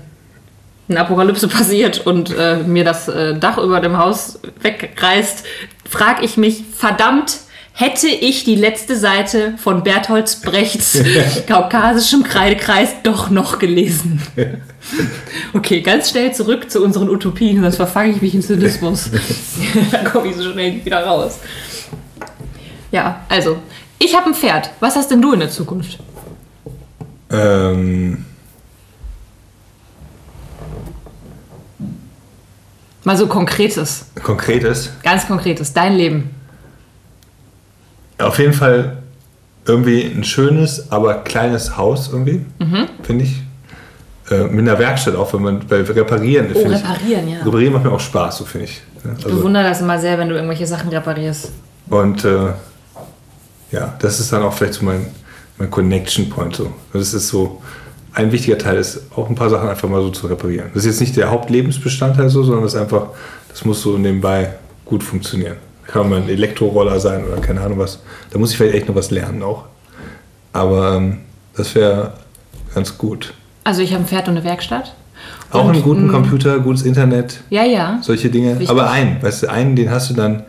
eine 0.89 0.99
Apokalypse 0.99 1.47
passiert 1.47 2.05
und 2.05 2.35
äh, 2.37 2.57
mir 2.57 2.83
das 2.83 3.07
äh, 3.07 3.37
Dach 3.37 3.57
über 3.57 3.79
dem 3.79 3.97
Haus 3.97 4.39
wegreißt, 4.61 5.45
frage 5.89 6.23
ich 6.23 6.37
mich, 6.37 6.63
verdammt, 6.75 7.39
hätte 7.73 8.07
ich 8.07 8.43
die 8.43 8.55
letzte 8.55 8.95
Seite 8.95 9.55
von 9.57 9.83
Bertholds 9.83 10.41
Brechts 10.41 11.01
kaukasischem 11.47 12.23
Kreidekreis 12.23 12.89
doch 13.03 13.29
noch 13.29 13.59
gelesen. 13.59 14.21
Okay, 15.53 15.79
ganz 15.79 16.09
schnell 16.09 16.33
zurück 16.33 16.69
zu 16.69 16.83
unseren 16.83 17.09
Utopien, 17.09 17.61
sonst 17.61 17.77
verfange 17.77 18.11
ich 18.11 18.21
mich 18.21 18.35
in 18.35 18.41
Zynismus. 18.41 19.09
da 19.91 20.03
komme 20.03 20.27
ich 20.27 20.35
so 20.35 20.51
schnell 20.51 20.83
wieder 20.83 21.05
raus. 21.05 21.39
Ja, 22.91 23.21
also, 23.29 23.59
ich 23.97 24.13
habe 24.13 24.27
ein 24.27 24.33
Pferd. 24.33 24.71
Was 24.81 24.97
hast 24.97 25.09
denn 25.09 25.21
du 25.21 25.31
in 25.31 25.39
der 25.39 25.49
Zukunft? 25.49 25.99
Ähm, 27.31 28.25
Mal 33.05 33.15
so 33.15 33.27
konkretes, 33.27 34.07
konkretes. 34.21 34.91
ganz 35.01 35.27
konkretes, 35.27 35.71
dein 35.71 35.95
Leben. 35.95 36.42
Auf 38.23 38.39
jeden 38.39 38.53
Fall 38.53 38.97
irgendwie 39.65 40.03
ein 40.03 40.23
schönes, 40.23 40.91
aber 40.91 41.15
kleines 41.23 41.77
Haus 41.77 42.09
irgendwie, 42.11 42.45
Mhm. 42.59 42.87
finde 43.03 43.25
ich. 43.25 43.41
Äh, 44.31 44.45
mit 44.45 44.59
einer 44.67 44.79
Werkstatt 44.79 45.15
auch, 45.15 45.33
wenn 45.33 45.41
man, 45.41 45.69
weil 45.69 45.81
reparieren, 45.83 46.47
Oh, 46.53 46.59
finde 46.59 46.75
ich. 46.77 46.83
reparieren, 46.83 47.27
ja. 47.29 47.39
Reparieren 47.43 47.73
macht 47.73 47.83
mir 47.83 47.91
auch 47.91 47.99
Spaß, 47.99 48.37
so 48.37 48.45
finde 48.45 48.65
ich. 48.67 48.81
Ja, 49.03 49.11
Ich 49.17 49.25
Also, 49.25 49.37
bewundere 49.37 49.63
das 49.63 49.81
immer 49.81 49.99
sehr, 49.99 50.17
wenn 50.17 50.29
du 50.29 50.35
irgendwelche 50.35 50.65
Sachen 50.67 50.89
reparierst. 50.89 51.51
und 51.89 52.23
äh, 52.23 52.47
ja, 53.71 53.93
das 53.99 54.19
ist 54.19 54.31
dann 54.31 54.43
auch 54.43 54.53
vielleicht 54.53 54.75
so 54.75 54.85
mein, 54.85 55.07
mein 55.57 55.69
Connection 55.69 56.29
Point. 56.29 56.55
So. 56.55 56.71
Das 56.93 57.13
ist 57.13 57.27
so, 57.27 57.61
ein 58.13 58.31
wichtiger 58.31 58.57
Teil 58.57 58.77
ist, 58.77 59.01
auch 59.15 59.27
ein 59.27 59.35
paar 59.35 59.49
Sachen 59.49 59.67
einfach 59.67 59.89
mal 59.89 60.01
so 60.01 60.09
zu 60.11 60.27
reparieren. 60.27 60.67
Das 60.73 60.83
ist 60.85 60.91
jetzt 60.91 60.99
nicht 61.01 61.17
der 61.17 61.31
Hauptlebensbestandteil 61.31 62.29
so, 62.29 62.43
sondern 62.43 62.63
das 62.63 62.75
ist 62.75 62.79
einfach, 62.79 63.07
das 63.49 63.65
muss 63.65 63.81
so 63.81 63.97
nebenbei 63.97 64.53
gut 64.85 65.03
funktionieren. 65.03 65.57
Kann 65.87 66.09
man 66.09 66.23
ein 66.23 66.29
Elektroroller 66.29 66.99
sein 66.99 67.25
oder 67.25 67.41
keine 67.41 67.61
Ahnung 67.61 67.79
was. 67.79 67.99
Da 68.31 68.39
muss 68.39 68.51
ich 68.51 68.57
vielleicht 68.57 68.75
echt 68.75 68.87
noch 68.87 68.95
was 68.95 69.11
lernen 69.11 69.43
auch. 69.43 69.65
Aber 70.53 70.95
ähm, 70.95 71.19
das 71.55 71.75
wäre 71.75 72.13
ganz 72.73 72.97
gut. 72.97 73.33
Also 73.63 73.81
ich 73.81 73.93
habe 73.93 74.03
ein 74.03 74.07
Pferd 74.07 74.27
und 74.27 74.37
eine 74.37 74.43
Werkstatt. 74.43 74.95
Auch 75.51 75.65
Und, 75.65 75.73
einen 75.73 75.83
guten 75.83 76.07
mm, 76.07 76.11
Computer, 76.11 76.59
gutes 76.59 76.83
Internet, 76.83 77.41
Ja, 77.49 77.63
ja. 77.63 77.99
solche 78.01 78.29
Dinge. 78.29 78.53
Wichtig. 78.53 78.69
Aber 78.69 78.89
einen, 78.89 79.21
weißt 79.21 79.43
du, 79.43 79.51
einen, 79.51 79.75
den 79.75 79.89
hast 79.91 80.09
du 80.09 80.13
dann 80.15 80.43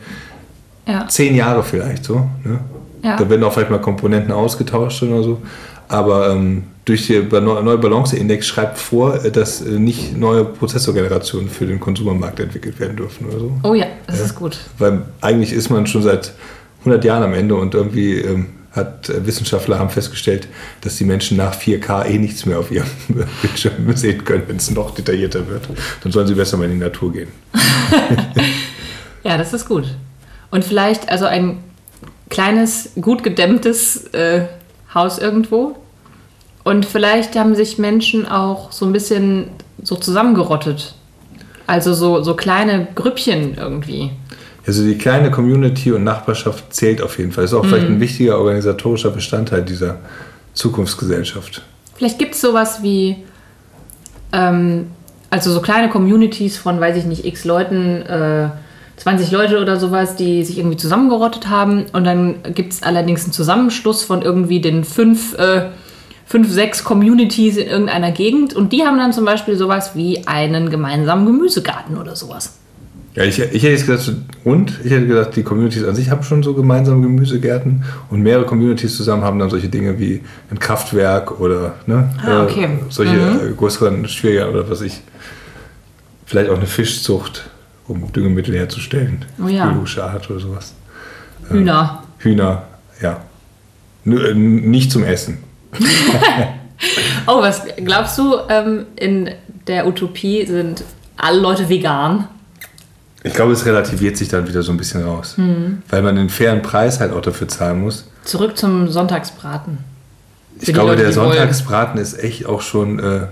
ja. 0.86 1.06
zehn 1.08 1.34
Jahre 1.34 1.62
vielleicht 1.62 2.04
so. 2.04 2.28
Ne? 2.42 2.60
Ja. 3.02 3.16
Da 3.16 3.28
werden 3.28 3.44
auch 3.44 3.52
vielleicht 3.52 3.70
mal 3.70 3.80
Komponenten 3.80 4.32
ausgetauscht 4.32 5.02
oder 5.02 5.22
so. 5.22 5.42
Aber 5.88 6.30
ähm, 6.30 6.64
durch 6.84 7.12
Ba- 7.30 7.40
neue 7.40 7.78
Balance-Index 7.78 8.46
schreibt 8.46 8.78
vor, 8.78 9.24
äh, 9.24 9.30
dass 9.30 9.60
äh, 9.62 9.70
nicht 9.78 10.16
neue 10.16 10.44
Prozessorgenerationen 10.44 11.48
für 11.48 11.66
den 11.66 11.80
Konsumermarkt 11.80 12.40
entwickelt 12.40 12.78
werden 12.80 12.96
dürfen 12.96 13.26
oder 13.26 13.38
so. 13.40 13.52
Oh 13.62 13.74
ja, 13.74 13.86
das 14.06 14.20
ist 14.20 14.34
gut. 14.34 14.58
Weil 14.78 15.02
eigentlich 15.20 15.52
ist 15.52 15.70
man 15.70 15.86
schon 15.86 16.02
seit 16.02 16.32
100 16.80 17.04
Jahren 17.04 17.22
am 17.22 17.32
Ende 17.34 17.54
und 17.54 17.74
irgendwie 17.74 18.18
ähm, 18.18 18.46
hat 18.72 19.08
äh, 19.08 19.24
Wissenschaftler 19.26 19.78
haben 19.78 19.88
festgestellt, 19.88 20.48
dass 20.82 20.96
die 20.96 21.04
Menschen 21.04 21.36
nach 21.36 21.54
4K 21.54 22.06
eh 22.06 22.18
nichts 22.18 22.44
mehr 22.44 22.58
auf 22.58 22.70
ihrem 22.70 22.88
Bildschirm 23.42 23.96
sehen 23.96 24.24
können, 24.24 24.42
wenn 24.48 24.56
es 24.56 24.70
noch 24.70 24.90
detaillierter 24.94 25.46
wird. 25.48 25.68
Dann 26.02 26.12
sollen 26.12 26.26
sie 26.26 26.34
besser 26.34 26.56
mal 26.56 26.64
in 26.64 26.72
die 26.72 26.78
Natur 26.78 27.12
gehen. 27.12 27.28
Ja, 29.22 29.38
das 29.38 29.54
ist 29.54 29.66
gut. 29.66 29.84
Und 30.50 30.64
vielleicht 30.64 31.08
also 31.08 31.24
ein 31.24 31.58
kleines, 32.28 32.90
gut 33.00 33.22
gedämmtes 33.22 34.04
äh, 34.12 34.42
Haus 34.94 35.18
irgendwo. 35.18 35.76
Und 36.64 36.86
vielleicht 36.86 37.36
haben 37.36 37.54
sich 37.54 37.78
Menschen 37.78 38.26
auch 38.26 38.72
so 38.72 38.86
ein 38.86 38.92
bisschen 38.92 39.48
so 39.82 39.96
zusammengerottet. 39.96 40.94
Also 41.66 41.94
so, 41.94 42.22
so 42.22 42.34
kleine 42.34 42.88
Grüppchen 42.94 43.56
irgendwie. 43.56 44.10
Also 44.66 44.82
die 44.82 44.96
kleine 44.96 45.30
Community 45.30 45.92
und 45.92 46.04
Nachbarschaft 46.04 46.72
zählt 46.72 47.02
auf 47.02 47.18
jeden 47.18 47.32
Fall. 47.32 47.44
Ist 47.44 47.52
auch 47.52 47.64
vielleicht 47.64 47.86
ein 47.86 48.00
wichtiger 48.00 48.38
organisatorischer 48.38 49.10
Bestandteil 49.10 49.62
dieser 49.62 49.98
Zukunftsgesellschaft. 50.54 51.62
Vielleicht 51.94 52.18
gibt 52.18 52.34
es 52.34 52.40
sowas 52.40 52.82
wie, 52.82 53.16
ähm, 54.32 54.86
also 55.28 55.52
so 55.52 55.60
kleine 55.60 55.90
Communities 55.90 56.56
von, 56.56 56.80
weiß 56.80 56.96
ich 56.96 57.04
nicht, 57.04 57.26
x 57.26 57.44
Leuten, 57.44 58.02
äh, 58.02 58.48
20 58.96 59.30
Leute 59.32 59.60
oder 59.60 59.78
sowas, 59.78 60.16
die 60.16 60.44
sich 60.44 60.58
irgendwie 60.58 60.76
zusammengerottet 60.76 61.48
haben. 61.48 61.86
Und 61.92 62.04
dann 62.04 62.36
gibt 62.54 62.72
es 62.72 62.82
allerdings 62.82 63.24
einen 63.24 63.32
Zusammenschluss 63.32 64.02
von 64.02 64.22
irgendwie 64.22 64.60
den 64.60 64.84
fünf, 64.84 65.34
äh, 65.34 65.68
fünf, 66.26 66.50
sechs 66.50 66.84
Communities 66.84 67.56
in 67.56 67.68
irgendeiner 67.68 68.12
Gegend. 68.12 68.54
Und 68.54 68.72
die 68.72 68.82
haben 68.82 68.98
dann 68.98 69.12
zum 69.12 69.24
Beispiel 69.24 69.56
sowas 69.56 69.92
wie 69.94 70.26
einen 70.26 70.70
gemeinsamen 70.70 71.26
Gemüsegarten 71.26 71.96
oder 71.96 72.16
sowas. 72.16 72.54
Ja, 73.14 73.22
ich, 73.22 73.38
ich 73.38 73.62
hätte 73.62 73.68
jetzt 73.68 73.86
gesagt, 73.86 74.12
und 74.42 74.80
ich 74.82 74.90
hätte 74.90 75.06
gesagt, 75.06 75.36
die 75.36 75.44
Communities 75.44 75.84
an 75.84 75.94
sich 75.94 76.10
haben 76.10 76.24
schon 76.24 76.42
so 76.42 76.52
gemeinsame 76.52 77.00
Gemüsegärten 77.02 77.84
und 78.10 78.22
mehrere 78.22 78.44
Communities 78.44 78.96
zusammen 78.96 79.22
haben 79.22 79.38
dann 79.38 79.50
solche 79.50 79.68
Dinge 79.68 80.00
wie 80.00 80.20
ein 80.50 80.58
Kraftwerk 80.58 81.38
oder 81.40 81.74
ne, 81.86 82.10
Ah, 82.26 82.42
okay. 82.42 82.64
äh, 82.64 82.68
solche 82.88 83.14
äh, 83.14 83.52
größeren, 83.56 84.08
schwieriger 84.08 84.50
oder 84.50 84.68
was 84.68 84.80
ich, 84.80 85.00
vielleicht 86.26 86.50
auch 86.50 86.56
eine 86.56 86.66
Fischzucht, 86.66 87.48
um 87.86 88.12
Düngemittel 88.12 88.56
herzustellen, 88.56 89.24
Oh 89.40 89.46
ja. 89.46 89.66
biologische 89.66 90.02
Art 90.02 90.28
oder 90.28 90.40
sowas. 90.40 90.74
Hühner. 91.48 92.02
Hühner, 92.18 92.64
ja. 93.00 93.20
Äh, 94.06 94.34
nicht 94.34 94.90
zum 94.90 95.04
Essen. 95.04 95.38
Oh, 97.26 97.40
was 97.40 97.62
glaubst 97.76 98.18
du, 98.18 98.36
ähm, 98.48 98.86
in 98.96 99.30
der 99.66 99.86
Utopie 99.86 100.44
sind 100.44 100.84
alle 101.16 101.40
Leute 101.40 101.68
vegan? 101.68 102.28
Ich 103.22 103.32
glaube, 103.32 103.52
es 103.52 103.64
relativiert 103.64 104.16
sich 104.18 104.28
dann 104.28 104.46
wieder 104.46 104.62
so 104.62 104.72
ein 104.72 104.76
bisschen 104.76 105.02
raus. 105.02 105.34
Mhm. 105.38 105.82
Weil 105.88 106.02
man 106.02 106.18
einen 106.18 106.28
fairen 106.28 106.60
Preis 106.60 107.00
halt 107.00 107.12
auch 107.12 107.22
dafür 107.22 107.48
zahlen 107.48 107.80
muss. 107.80 108.06
Zurück 108.24 108.56
zum 108.58 108.88
Sonntagsbraten. 108.88 109.78
Für 110.58 110.64
Ich 110.66 110.74
glaube, 110.74 110.90
Leute, 110.90 111.02
der 111.02 111.10
die 111.12 111.16
wollen. 111.16 111.30
Sonntagsbraten 111.30 112.00
ist 112.00 112.22
echt 112.22 112.46
auch 112.46 112.60
schon. 112.60 112.98
Äh, 112.98 113.26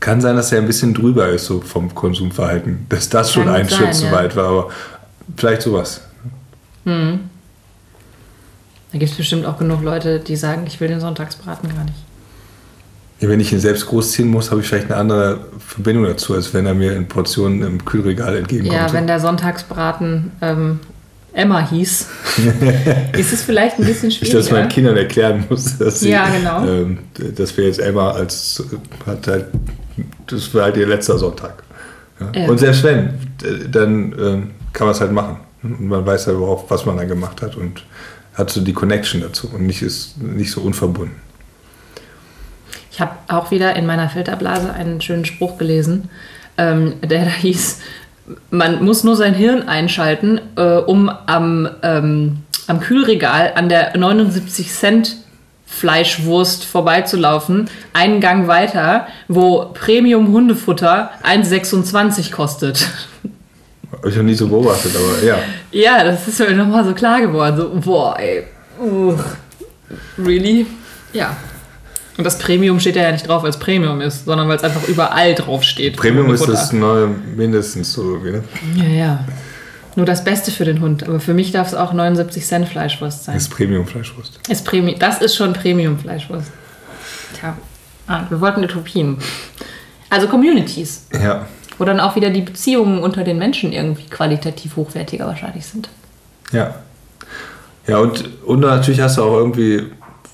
kann 0.00 0.20
sein, 0.20 0.36
dass 0.36 0.52
er 0.52 0.58
ein 0.58 0.66
bisschen 0.66 0.94
drüber 0.94 1.28
ist, 1.28 1.46
so 1.46 1.60
vom 1.60 1.94
Konsumverhalten. 1.94 2.86
Dass 2.88 3.08
das 3.08 3.32
schon 3.32 3.44
Kann 3.44 3.54
ein 3.54 3.66
gut 3.66 3.76
Schritt 3.76 3.94
sein, 3.94 3.94
zu 3.94 4.06
ja. 4.06 4.12
weit 4.12 4.36
war, 4.36 4.46
aber 4.46 4.68
vielleicht 5.36 5.62
sowas. 5.62 6.02
Da 8.92 8.98
gibt 8.98 9.10
es 9.10 9.16
bestimmt 9.16 9.44
auch 9.44 9.58
genug 9.58 9.82
Leute, 9.82 10.18
die 10.20 10.36
sagen, 10.36 10.64
ich 10.66 10.80
will 10.80 10.88
den 10.88 11.00
Sonntagsbraten 11.00 11.68
gar 11.74 11.84
nicht. 11.84 11.98
Ja, 13.20 13.28
wenn 13.28 13.40
ich 13.40 13.52
ihn 13.52 13.58
selbst 13.58 13.86
großziehen 13.86 14.28
muss, 14.28 14.50
habe 14.50 14.60
ich 14.60 14.68
vielleicht 14.68 14.86
eine 14.86 14.96
andere 14.96 15.40
Verbindung 15.58 16.04
dazu, 16.04 16.34
als 16.34 16.54
wenn 16.54 16.66
er 16.66 16.74
mir 16.74 16.94
in 16.94 17.08
Portionen 17.08 17.62
im 17.62 17.84
Kühlregal 17.84 18.36
entgegenkommt. 18.36 18.76
Ja, 18.80 18.92
wenn 18.92 19.06
der 19.08 19.18
Sonntagsbraten 19.18 20.30
ähm, 20.40 20.80
Emma 21.32 21.68
hieß, 21.68 22.06
ist 23.18 23.32
es 23.32 23.42
vielleicht 23.42 23.78
ein 23.78 23.84
bisschen 23.84 24.10
ich 24.10 24.20
das 24.20 24.32
meinen 24.32 24.42
schwieriger. 24.44 24.68
Kindern 24.68 24.96
erklären 24.96 25.44
muss, 25.50 25.76
dass, 25.78 26.00
sie, 26.00 26.10
Ja, 26.10 26.28
genau. 26.28 26.64
ähm, 26.64 26.98
dass 27.36 27.56
wir 27.56 27.66
jetzt 27.66 27.80
Emma 27.80 28.12
als 28.12 28.62
hat 29.04 29.26
halt, 29.26 29.46
das 30.28 30.54
war 30.54 30.64
halt 30.64 30.76
ihr 30.76 30.86
letzter 30.86 31.18
Sonntag. 31.18 31.62
Ja. 32.20 32.40
Ja. 32.42 32.48
Und 32.48 32.58
selbst 32.58 32.84
wenn, 32.84 32.98
äh, 32.98 33.68
dann 33.70 34.14
ähm, 34.18 34.50
kann 34.72 34.86
man 34.86 34.94
es 34.94 35.00
halt 35.00 35.12
machen. 35.12 35.36
Und 35.64 35.88
man 35.88 36.06
weiß 36.06 36.26
ja 36.26 36.32
überhaupt, 36.34 36.70
was 36.70 36.86
man 36.86 36.96
da 36.96 37.04
gemacht 37.04 37.42
hat 37.42 37.56
und 37.56 37.82
hat 38.38 38.50
so 38.50 38.60
die 38.60 38.72
Connection 38.72 39.20
dazu 39.20 39.50
und 39.52 39.66
nicht 39.66 39.82
ist 39.82 40.16
nicht 40.22 40.50
so 40.50 40.60
unverbunden. 40.60 41.16
Ich 42.92 43.00
habe 43.00 43.12
auch 43.28 43.50
wieder 43.50 43.76
in 43.76 43.86
meiner 43.86 44.08
Filterblase 44.08 44.72
einen 44.72 45.00
schönen 45.00 45.24
Spruch 45.24 45.58
gelesen, 45.58 46.08
ähm, 46.56 46.94
der 47.02 47.24
da 47.24 47.30
hieß, 47.30 47.80
man 48.50 48.84
muss 48.84 49.04
nur 49.04 49.16
sein 49.16 49.34
Hirn 49.34 49.68
einschalten, 49.68 50.40
äh, 50.56 50.78
um 50.78 51.08
am, 51.08 51.68
ähm, 51.82 52.38
am 52.66 52.80
Kühlregal 52.80 53.52
an 53.54 53.68
der 53.68 53.96
79 53.96 54.72
Cent 54.72 55.16
Fleischwurst 55.66 56.64
vorbeizulaufen, 56.64 57.68
einen 57.92 58.20
Gang 58.20 58.48
weiter, 58.48 59.06
wo 59.28 59.66
Premium 59.74 60.32
Hundefutter 60.32 61.10
1,26 61.22 62.32
kostet. 62.32 62.88
Habe 63.98 64.10
ich 64.10 64.16
noch 64.16 64.22
nie 64.22 64.34
so 64.34 64.48
beobachtet, 64.48 64.92
aber 64.96 65.24
ja. 65.24 65.38
Ja, 65.72 66.04
das 66.04 66.26
ist 66.28 66.38
mir 66.38 66.52
nochmal 66.52 66.84
so 66.84 66.94
klar 66.94 67.20
geworden. 67.20 67.56
So, 67.56 67.70
boah, 67.80 68.18
ey. 68.18 68.44
Uch. 68.80 69.18
Really? 70.18 70.66
Ja. 71.12 71.36
Und 72.16 72.24
das 72.24 72.38
Premium 72.38 72.80
steht 72.80 72.96
ja 72.96 73.10
nicht 73.12 73.28
drauf, 73.28 73.42
weil 73.42 73.50
es 73.50 73.58
Premium 73.58 74.00
ist, 74.00 74.24
sondern 74.24 74.48
weil 74.48 74.56
es 74.56 74.64
einfach 74.64 74.86
überall 74.88 75.34
drauf 75.34 75.62
steht. 75.62 75.96
Premium 75.96 76.32
ist 76.32 76.48
das 76.48 76.72
neue 76.72 77.06
mindestens 77.06 77.92
so 77.92 78.02
irgendwie, 78.02 78.32
ne? 78.32 78.44
Ja, 78.74 78.84
ja. 78.84 79.24
nur 79.94 80.04
das 80.06 80.24
Beste 80.24 80.50
für 80.50 80.64
den 80.64 80.80
Hund. 80.80 81.04
Aber 81.04 81.20
für 81.20 81.34
mich 81.34 81.52
darf 81.52 81.68
es 81.68 81.74
auch 81.74 81.92
79 81.92 82.44
Cent 82.44 82.68
Fleischwurst 82.68 83.24
sein. 83.24 83.36
Ist 83.36 83.50
Premium-Fleischwurst. 83.50 84.40
Ist 84.48 84.64
Premi 84.64 84.96
das 84.98 85.20
ist 85.22 85.36
schon 85.36 85.52
Premium-Fleischwurst. 85.52 86.50
Tja, 87.38 87.56
ah, 88.08 88.22
wir 88.28 88.40
wollten 88.40 88.64
Utopien. 88.64 89.18
Also 90.10 90.26
Communities, 90.26 91.06
Ja. 91.12 91.46
Wo 91.78 91.84
dann 91.84 92.00
auch 92.00 92.16
wieder 92.16 92.30
die 92.30 92.42
Beziehungen 92.42 92.98
unter 92.98 93.24
den 93.24 93.38
Menschen 93.38 93.72
irgendwie 93.72 94.04
qualitativ 94.04 94.76
hochwertiger 94.76 95.26
wahrscheinlich 95.26 95.66
sind. 95.66 95.88
Ja. 96.52 96.74
Ja, 97.86 97.98
und, 97.98 98.44
und 98.44 98.60
natürlich 98.60 99.00
hast 99.00 99.16
du 99.16 99.22
auch 99.22 99.36
irgendwie 99.38 99.84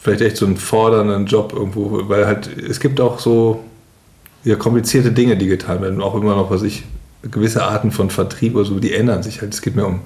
vielleicht 0.00 0.22
echt 0.22 0.36
so 0.36 0.46
einen 0.46 0.56
fordernden 0.56 1.26
Job 1.26 1.52
irgendwo, 1.54 2.08
weil 2.08 2.26
halt, 2.26 2.48
es 2.58 2.80
gibt 2.80 3.00
auch 3.00 3.20
so 3.20 3.62
ja, 4.42 4.56
komplizierte 4.56 5.12
Dinge, 5.12 5.36
die 5.36 5.46
getan 5.46 5.80
werden. 5.80 6.02
Auch 6.02 6.14
immer 6.14 6.34
noch, 6.34 6.50
was 6.50 6.62
ich, 6.62 6.84
gewisse 7.30 7.64
Arten 7.64 7.90
von 7.90 8.10
Vertrieb 8.10 8.54
oder 8.54 8.66
so, 8.66 8.78
die 8.78 8.92
ändern 8.92 9.22
sich 9.22 9.40
halt. 9.40 9.54
Es 9.54 9.62
geht 9.62 9.76
mehr 9.76 9.86
um 9.86 10.00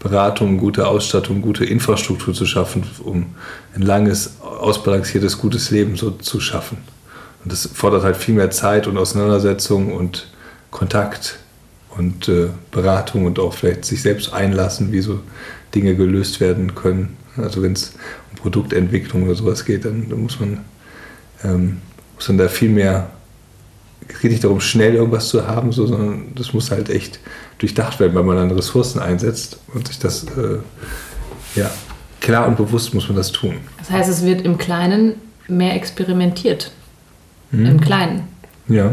Beratung, 0.00 0.58
gute 0.58 0.88
Ausstattung, 0.88 1.40
gute 1.40 1.64
Infrastruktur 1.64 2.34
zu 2.34 2.46
schaffen, 2.46 2.84
um 3.04 3.26
ein 3.74 3.82
langes, 3.82 4.40
ausbalanciertes, 4.40 5.38
gutes 5.38 5.70
Leben 5.70 5.96
so 5.96 6.10
zu 6.10 6.40
schaffen. 6.40 6.78
Und 7.44 7.52
das 7.52 7.68
fordert 7.72 8.02
halt 8.02 8.16
viel 8.16 8.34
mehr 8.34 8.50
Zeit 8.50 8.86
und 8.86 8.98
Auseinandersetzung 8.98 9.92
und 9.92 10.26
Kontakt 10.74 11.38
und 11.96 12.28
äh, 12.28 12.48
Beratung 12.70 13.24
und 13.24 13.38
auch 13.38 13.54
vielleicht 13.54 13.86
sich 13.86 14.02
selbst 14.02 14.32
einlassen, 14.32 14.92
wie 14.92 15.00
so 15.00 15.20
Dinge 15.74 15.94
gelöst 15.94 16.40
werden 16.40 16.74
können. 16.74 17.16
Also 17.36 17.62
wenn 17.62 17.72
es 17.72 17.94
um 18.30 18.36
Produktentwicklung 18.36 19.22
oder 19.22 19.36
sowas 19.36 19.64
geht, 19.64 19.84
dann, 19.86 20.10
dann 20.10 20.20
muss 20.20 20.38
man 20.38 20.60
ähm, 21.44 21.78
muss 22.16 22.28
man 22.28 22.38
da 22.38 22.48
viel 22.48 22.68
mehr 22.68 23.08
es 24.08 24.20
geht 24.20 24.32
nicht 24.32 24.44
darum, 24.44 24.60
schnell 24.60 24.94
irgendwas 24.94 25.28
zu 25.28 25.46
haben, 25.46 25.72
so, 25.72 25.86
sondern 25.86 26.34
das 26.34 26.52
muss 26.52 26.70
halt 26.70 26.90
echt 26.90 27.20
durchdacht 27.58 28.00
werden, 28.00 28.14
weil 28.14 28.22
man 28.22 28.36
dann 28.36 28.50
Ressourcen 28.50 29.00
einsetzt 29.00 29.58
und 29.72 29.88
sich 29.88 29.98
das, 29.98 30.24
äh, 30.24 30.58
ja, 31.54 31.70
klar 32.20 32.46
und 32.46 32.56
bewusst 32.56 32.92
muss 32.92 33.08
man 33.08 33.16
das 33.16 33.32
tun. 33.32 33.56
Das 33.78 33.90
heißt, 33.90 34.10
es 34.10 34.22
wird 34.22 34.42
im 34.42 34.58
Kleinen 34.58 35.14
mehr 35.48 35.74
experimentiert. 35.74 36.72
Mhm. 37.50 37.66
Im 37.66 37.80
Kleinen. 37.80 38.28
Ja. 38.68 38.92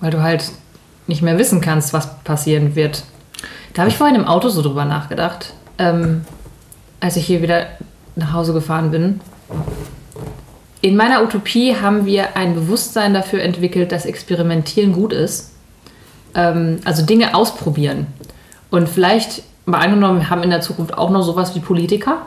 Weil 0.00 0.10
du 0.10 0.22
halt 0.22 0.50
nicht 1.10 1.22
mehr 1.22 1.38
wissen 1.38 1.60
kannst, 1.60 1.92
was 1.92 2.22
passieren 2.22 2.76
wird. 2.76 3.02
Da 3.74 3.82
habe 3.82 3.90
ich 3.90 3.98
vorhin 3.98 4.16
im 4.16 4.26
Auto 4.26 4.48
so 4.48 4.62
drüber 4.62 4.84
nachgedacht, 4.84 5.52
ähm, 5.76 6.24
als 7.00 7.16
ich 7.16 7.26
hier 7.26 7.42
wieder 7.42 7.66
nach 8.14 8.32
Hause 8.32 8.52
gefahren 8.52 8.92
bin. 8.92 9.20
In 10.82 10.96
meiner 10.96 11.22
Utopie 11.22 11.74
haben 11.74 12.06
wir 12.06 12.36
ein 12.36 12.54
Bewusstsein 12.54 13.12
dafür 13.12 13.42
entwickelt, 13.42 13.90
dass 13.90 14.06
Experimentieren 14.06 14.92
gut 14.92 15.12
ist. 15.12 15.52
Ähm, 16.34 16.78
also 16.84 17.04
Dinge 17.04 17.34
ausprobieren. 17.34 18.06
Und 18.70 18.88
vielleicht, 18.88 19.42
mal 19.66 19.80
angenommen, 19.80 20.20
wir 20.20 20.30
haben 20.30 20.44
in 20.44 20.50
der 20.50 20.60
Zukunft 20.60 20.96
auch 20.96 21.10
noch 21.10 21.22
sowas 21.22 21.56
wie 21.56 21.60
Politiker. 21.60 22.26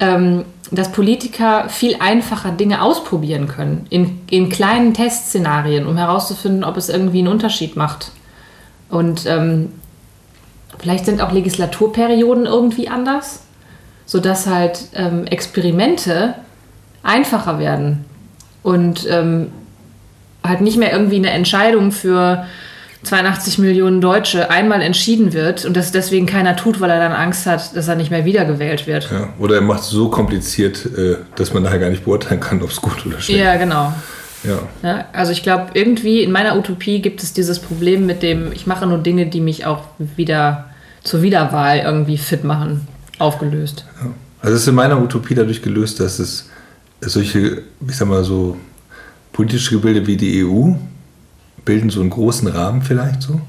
Ähm, 0.00 0.44
dass 0.70 0.92
Politiker 0.92 1.68
viel 1.68 1.96
einfacher 2.00 2.50
Dinge 2.50 2.82
ausprobieren 2.82 3.48
können. 3.48 3.86
In, 3.90 4.20
in 4.30 4.48
kleinen 4.48 4.94
Testszenarien, 4.94 5.86
um 5.86 5.96
herauszufinden, 5.96 6.64
ob 6.64 6.76
es 6.76 6.88
irgendwie 6.88 7.18
einen 7.18 7.28
Unterschied 7.28 7.76
macht. 7.76 8.12
Und 8.88 9.26
ähm, 9.26 9.72
vielleicht 10.78 11.04
sind 11.06 11.20
auch 11.20 11.32
Legislaturperioden 11.32 12.46
irgendwie 12.46 12.88
anders, 12.88 13.42
sodass 14.06 14.46
halt 14.46 14.88
ähm, 14.94 15.26
Experimente 15.26 16.34
einfacher 17.02 17.58
werden 17.58 18.04
und 18.62 19.06
ähm, 19.10 19.52
halt 20.42 20.60
nicht 20.60 20.78
mehr 20.78 20.92
irgendwie 20.92 21.16
eine 21.16 21.30
Entscheidung 21.30 21.92
für 21.92 22.46
82 23.04 23.58
Millionen 23.58 24.00
Deutsche 24.00 24.50
einmal 24.50 24.82
entschieden 24.82 25.32
wird 25.32 25.64
und 25.64 25.76
das 25.76 25.92
deswegen 25.92 26.26
keiner 26.26 26.56
tut, 26.56 26.80
weil 26.80 26.90
er 26.90 26.98
dann 26.98 27.12
Angst 27.12 27.46
hat, 27.46 27.76
dass 27.76 27.88
er 27.88 27.96
nicht 27.96 28.10
mehr 28.10 28.24
wiedergewählt 28.24 28.86
wird. 28.86 29.10
ja. 29.10 29.28
Oder 29.38 29.56
er 29.56 29.60
macht 29.60 29.80
es 29.80 29.90
so 29.90 30.08
kompliziert, 30.08 30.86
äh, 30.96 31.16
dass 31.36 31.52
man 31.52 31.62
nachher 31.62 31.78
gar 31.78 31.90
nicht 31.90 32.04
beurteilen 32.04 32.40
kann, 32.40 32.62
ob 32.62 32.70
es 32.70 32.80
gut 32.80 33.04
oder 33.06 33.20
schlecht 33.20 33.40
Ja, 33.40 33.56
genau. 33.56 33.92
Ja. 34.42 34.58
Ja, 34.82 35.04
also 35.12 35.32
ich 35.32 35.42
glaube, 35.42 35.68
irgendwie 35.74 36.22
in 36.22 36.30
meiner 36.30 36.56
Utopie 36.56 37.00
gibt 37.00 37.22
es 37.22 37.32
dieses 37.32 37.58
Problem 37.58 38.06
mit 38.06 38.22
dem, 38.22 38.52
ich 38.52 38.66
mache 38.66 38.86
nur 38.86 38.98
Dinge, 38.98 39.26
die 39.26 39.40
mich 39.40 39.64
auch 39.64 39.84
wieder 39.98 40.66
zur 41.02 41.22
Wiederwahl 41.22 41.78
irgendwie 41.78 42.18
fit 42.18 42.44
machen, 42.44 42.86
aufgelöst. 43.18 43.86
Also 44.42 44.56
es 44.56 44.62
ist 44.62 44.68
in 44.68 44.74
meiner 44.74 45.00
Utopie 45.00 45.34
dadurch 45.34 45.62
gelöst, 45.62 46.00
dass 46.00 46.18
es 46.18 46.50
solche, 47.00 47.62
ich 47.86 47.96
sag 47.96 48.08
mal 48.08 48.24
so, 48.24 48.56
politische 49.32 49.74
Gebilde 49.74 50.06
wie 50.06 50.16
die 50.16 50.44
EU 50.44 50.74
bilden 51.64 51.90
so 51.90 52.00
einen 52.00 52.10
großen 52.10 52.48
Rahmen 52.48 52.82
vielleicht 52.82 53.22
so, 53.22 53.40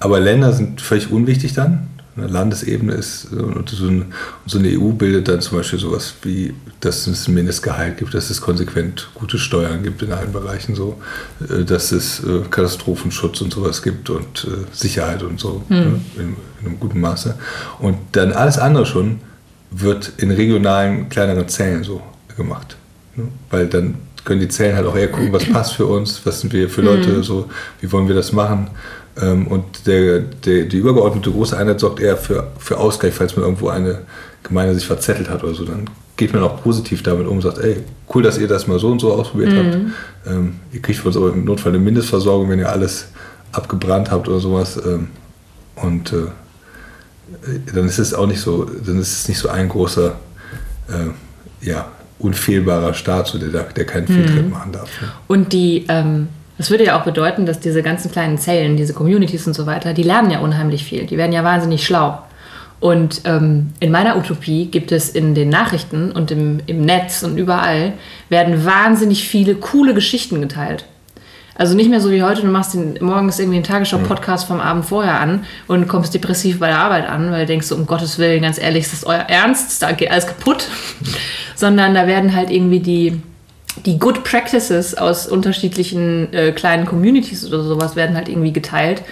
aber 0.00 0.20
Länder 0.20 0.52
sind 0.52 0.80
völlig 0.80 1.10
unwichtig 1.10 1.54
dann. 1.54 1.88
Eine 2.14 2.26
Landesebene 2.26 2.92
ist 2.92 3.32
und 3.32 3.70
so, 3.70 3.86
ein, 3.86 4.12
so 4.44 4.58
eine 4.58 4.68
EU 4.68 4.90
bildet 4.90 5.28
dann 5.28 5.40
zum 5.40 5.56
Beispiel 5.56 5.78
sowas 5.78 6.12
wie, 6.22 6.52
dass 6.80 7.06
es 7.06 7.26
ein 7.26 7.32
Mindestgehalt 7.32 7.96
gibt, 7.96 8.12
dass 8.12 8.28
es 8.28 8.42
konsequent 8.42 9.08
gute 9.14 9.38
Steuern 9.38 9.82
gibt 9.82 10.02
in 10.02 10.12
allen 10.12 10.30
Bereichen 10.30 10.74
so, 10.74 11.00
äh, 11.48 11.64
dass 11.64 11.90
es 11.90 12.22
äh, 12.22 12.40
Katastrophenschutz 12.50 13.40
und 13.40 13.54
sowas 13.54 13.82
gibt 13.82 14.10
und 14.10 14.44
äh, 14.44 14.66
Sicherheit 14.76 15.22
und 15.22 15.40
so 15.40 15.64
ne, 15.70 16.00
in, 16.16 16.36
in 16.60 16.66
einem 16.66 16.80
guten 16.80 17.00
Maße. 17.00 17.34
Und 17.78 17.96
dann 18.12 18.32
alles 18.32 18.58
andere 18.58 18.84
schon 18.84 19.20
wird 19.70 20.12
in 20.18 20.30
regionalen 20.30 21.08
kleineren 21.08 21.48
Zellen 21.48 21.82
so 21.82 22.02
gemacht. 22.36 22.76
Ne? 23.16 23.28
Weil 23.50 23.68
dann 23.68 23.94
können 24.24 24.40
die 24.40 24.48
Zellen 24.48 24.76
halt 24.76 24.86
auch 24.86 24.96
eher 24.96 25.08
gucken, 25.08 25.32
was 25.32 25.44
passt 25.44 25.74
für 25.74 25.86
uns, 25.86 26.20
was 26.24 26.40
sind 26.40 26.52
wir 26.52 26.68
für 26.68 26.82
Leute, 26.82 27.22
so, 27.22 27.48
wie 27.80 27.90
wollen 27.90 28.06
wir 28.08 28.14
das 28.14 28.32
machen. 28.32 28.68
Ähm, 29.20 29.46
Und 29.46 29.86
der, 29.86 30.20
der, 30.20 30.64
die 30.64 30.78
übergeordnete 30.78 31.30
große 31.30 31.56
Einheit 31.56 31.80
sorgt 31.80 32.00
eher 32.00 32.16
für, 32.16 32.48
für 32.58 32.78
Ausgleich, 32.78 33.14
falls 33.14 33.36
man 33.36 33.44
irgendwo 33.44 33.68
eine 33.68 34.02
Gemeinde 34.42 34.74
sich 34.74 34.86
verzettelt 34.86 35.28
hat 35.28 35.42
oder 35.44 35.54
so. 35.54 35.64
Dann 35.64 35.90
geht 36.16 36.32
man 36.32 36.42
auch 36.42 36.62
positiv 36.62 37.02
damit 37.02 37.26
um 37.26 37.36
und 37.36 37.42
sagt, 37.42 37.58
ey, 37.58 37.76
cool, 38.14 38.22
dass 38.22 38.38
ihr 38.38 38.48
das 38.48 38.66
mal 38.66 38.78
so 38.78 38.88
und 38.88 39.00
so 39.00 39.12
ausprobiert 39.12 39.52
habt. 39.56 39.74
Ähm, 40.26 40.54
ihr 40.72 40.80
kriegt 40.80 40.98
von 40.98 41.08
uns 41.08 41.16
aber 41.16 41.32
im 41.32 41.44
Notfall 41.44 41.72
eine 41.72 41.82
Mindestversorgung, 41.82 42.48
wenn 42.48 42.58
ihr 42.58 42.70
alles 42.70 43.08
abgebrannt 43.52 44.10
habt 44.10 44.28
oder 44.28 44.40
sowas. 44.40 44.76
Ähm, 44.76 45.08
Und 45.76 46.12
äh, 46.12 46.26
dann 47.74 47.86
ist 47.86 47.98
es 47.98 48.12
auch 48.14 48.26
nicht 48.26 48.40
so, 48.40 48.64
dann 48.64 48.98
ist 49.00 49.12
es 49.12 49.28
nicht 49.28 49.38
so 49.38 49.48
ein 49.48 49.68
großer, 49.68 50.14
äh, 50.88 51.66
ja, 51.66 51.90
unfehlbarer 52.22 52.94
Staat, 52.94 53.26
so 53.26 53.38
der, 53.38 53.48
der 53.48 53.86
keinen 53.86 54.06
Fehltritt 54.06 54.50
machen 54.50 54.72
darf. 54.72 54.88
Ne? 55.00 55.08
Und 55.26 55.52
die, 55.52 55.84
ähm, 55.88 56.28
das 56.58 56.70
würde 56.70 56.84
ja 56.84 56.98
auch 56.98 57.04
bedeuten, 57.04 57.46
dass 57.46 57.60
diese 57.60 57.82
ganzen 57.82 58.10
kleinen 58.10 58.38
Zellen, 58.38 58.76
diese 58.76 58.94
Communities 58.94 59.46
und 59.46 59.54
so 59.54 59.66
weiter, 59.66 59.94
die 59.94 60.02
lernen 60.02 60.30
ja 60.30 60.40
unheimlich 60.40 60.84
viel. 60.84 61.06
Die 61.06 61.16
werden 61.16 61.32
ja 61.32 61.44
wahnsinnig 61.44 61.84
schlau. 61.84 62.22
Und 62.80 63.22
ähm, 63.26 63.70
in 63.78 63.92
meiner 63.92 64.16
Utopie 64.16 64.66
gibt 64.66 64.90
es 64.90 65.08
in 65.08 65.34
den 65.36 65.48
Nachrichten 65.48 66.10
und 66.10 66.32
im, 66.32 66.58
im 66.66 66.80
Netz 66.80 67.22
und 67.22 67.38
überall 67.38 67.92
werden 68.28 68.64
wahnsinnig 68.64 69.28
viele 69.28 69.54
coole 69.54 69.94
Geschichten 69.94 70.40
geteilt. 70.40 70.84
Also 71.54 71.76
nicht 71.76 71.90
mehr 71.90 72.00
so 72.00 72.10
wie 72.10 72.22
heute, 72.22 72.40
du 72.40 72.48
machst 72.48 72.74
den, 72.74 72.98
morgens 73.00 73.38
irgendwie 73.38 73.56
einen 73.56 73.64
Tagesschau-Podcast 73.64 74.46
vom 74.46 74.58
Abend 74.58 74.84
vorher 74.84 75.20
an 75.20 75.44
und 75.68 75.86
kommst 75.86 76.14
depressiv 76.14 76.58
bei 76.58 76.68
der 76.68 76.78
Arbeit 76.78 77.08
an, 77.08 77.30
weil 77.30 77.40
du 77.40 77.46
denkst, 77.46 77.70
um 77.72 77.86
Gottes 77.86 78.18
Willen, 78.18 78.42
ganz 78.42 78.58
ehrlich, 78.58 78.84
ist 78.84 78.92
das 78.92 79.04
euer 79.04 79.26
Ernst? 79.28 79.82
Da 79.82 79.92
geht 79.92 80.10
alles 80.10 80.26
kaputt. 80.26 80.66
Sondern 81.62 81.94
da 81.94 82.08
werden 82.08 82.34
halt 82.34 82.50
irgendwie 82.50 82.80
die, 82.80 83.22
die 83.86 84.00
Good 84.00 84.24
Practices 84.24 84.98
aus 84.98 85.28
unterschiedlichen 85.28 86.32
äh, 86.32 86.50
kleinen 86.50 86.86
Communities 86.86 87.46
oder 87.46 87.62
sowas 87.62 87.94
werden 87.94 88.16
halt 88.16 88.28
irgendwie 88.28 88.52
geteilt, 88.52 89.04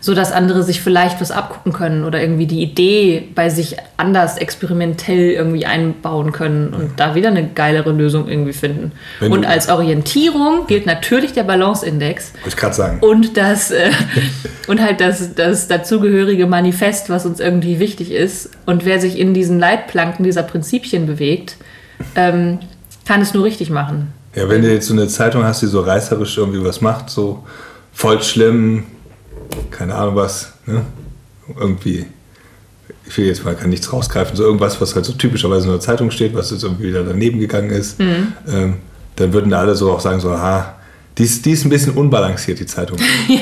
sodass 0.00 0.32
andere 0.32 0.62
sich 0.62 0.80
vielleicht 0.80 1.20
was 1.20 1.30
abgucken 1.30 1.74
können 1.74 2.04
oder 2.06 2.18
irgendwie 2.18 2.46
die 2.46 2.62
Idee 2.62 3.28
bei 3.34 3.50
sich 3.50 3.76
anders 3.98 4.38
experimentell 4.38 5.32
irgendwie 5.32 5.66
einbauen 5.66 6.32
können 6.32 6.72
und 6.72 6.92
da 6.96 7.14
wieder 7.14 7.28
eine 7.28 7.46
geilere 7.46 7.92
Lösung 7.92 8.26
irgendwie 8.26 8.54
finden. 8.54 8.92
Wenn 9.20 9.30
und 9.30 9.44
als 9.44 9.68
Orientierung 9.68 10.66
gilt 10.66 10.86
natürlich 10.86 11.34
der 11.34 11.42
Balance-Index 11.42 12.32
Wollte 12.36 12.48
ich 12.48 12.56
gerade 12.56 12.74
sagen. 12.74 13.00
und 13.00 13.36
das 13.36 13.70
äh, 13.70 13.90
und 14.66 14.80
halt 14.80 15.02
das, 15.02 15.34
das 15.34 15.68
dazugehörige 15.68 16.46
Manifest, 16.46 17.10
was 17.10 17.26
uns 17.26 17.38
irgendwie 17.38 17.78
wichtig 17.78 18.12
ist. 18.12 18.48
Und 18.64 18.86
wer 18.86 18.98
sich 18.98 19.18
in 19.18 19.34
diesen 19.34 19.58
Leitplanken 19.58 20.24
dieser 20.24 20.42
Prinzipien 20.42 21.04
bewegt, 21.04 21.58
ähm, 22.14 22.58
kann 23.06 23.20
es 23.20 23.34
nur 23.34 23.44
richtig 23.44 23.70
machen. 23.70 24.12
Ja, 24.34 24.48
wenn 24.48 24.62
du 24.62 24.72
jetzt 24.72 24.86
so 24.86 24.92
eine 24.92 25.08
Zeitung 25.08 25.44
hast, 25.44 25.62
die 25.62 25.66
so 25.66 25.80
reißerisch 25.80 26.36
irgendwie 26.36 26.62
was 26.64 26.80
macht, 26.80 27.10
so 27.10 27.44
voll 27.92 28.22
schlimm, 28.22 28.84
keine 29.70 29.94
Ahnung 29.94 30.16
was, 30.16 30.52
ne? 30.66 30.82
irgendwie, 31.58 32.06
ich 33.06 33.16
will 33.16 33.26
jetzt 33.26 33.44
mal 33.44 33.54
kann 33.54 33.70
nichts 33.70 33.92
rausgreifen, 33.92 34.36
so 34.36 34.44
irgendwas, 34.44 34.80
was 34.80 34.94
halt 34.94 35.04
so 35.04 35.12
typischerweise 35.12 35.66
in 35.66 35.72
der 35.72 35.80
Zeitung 35.80 36.10
steht, 36.10 36.34
was 36.34 36.50
jetzt 36.50 36.62
irgendwie 36.62 36.88
wieder 36.88 37.02
daneben 37.02 37.40
gegangen 37.40 37.70
ist, 37.70 37.98
ähm, 37.98 38.76
dann 39.16 39.32
würden 39.32 39.50
da 39.50 39.60
alle 39.60 39.74
so 39.74 39.90
auch 39.90 40.00
sagen, 40.00 40.20
so, 40.20 40.30
aha, 40.30 40.74
die 41.16 41.24
ist, 41.24 41.44
die 41.44 41.50
ist 41.50 41.64
ein 41.64 41.70
bisschen 41.70 41.94
unbalanciert, 41.94 42.60
die 42.60 42.66
Zeitung. 42.66 42.98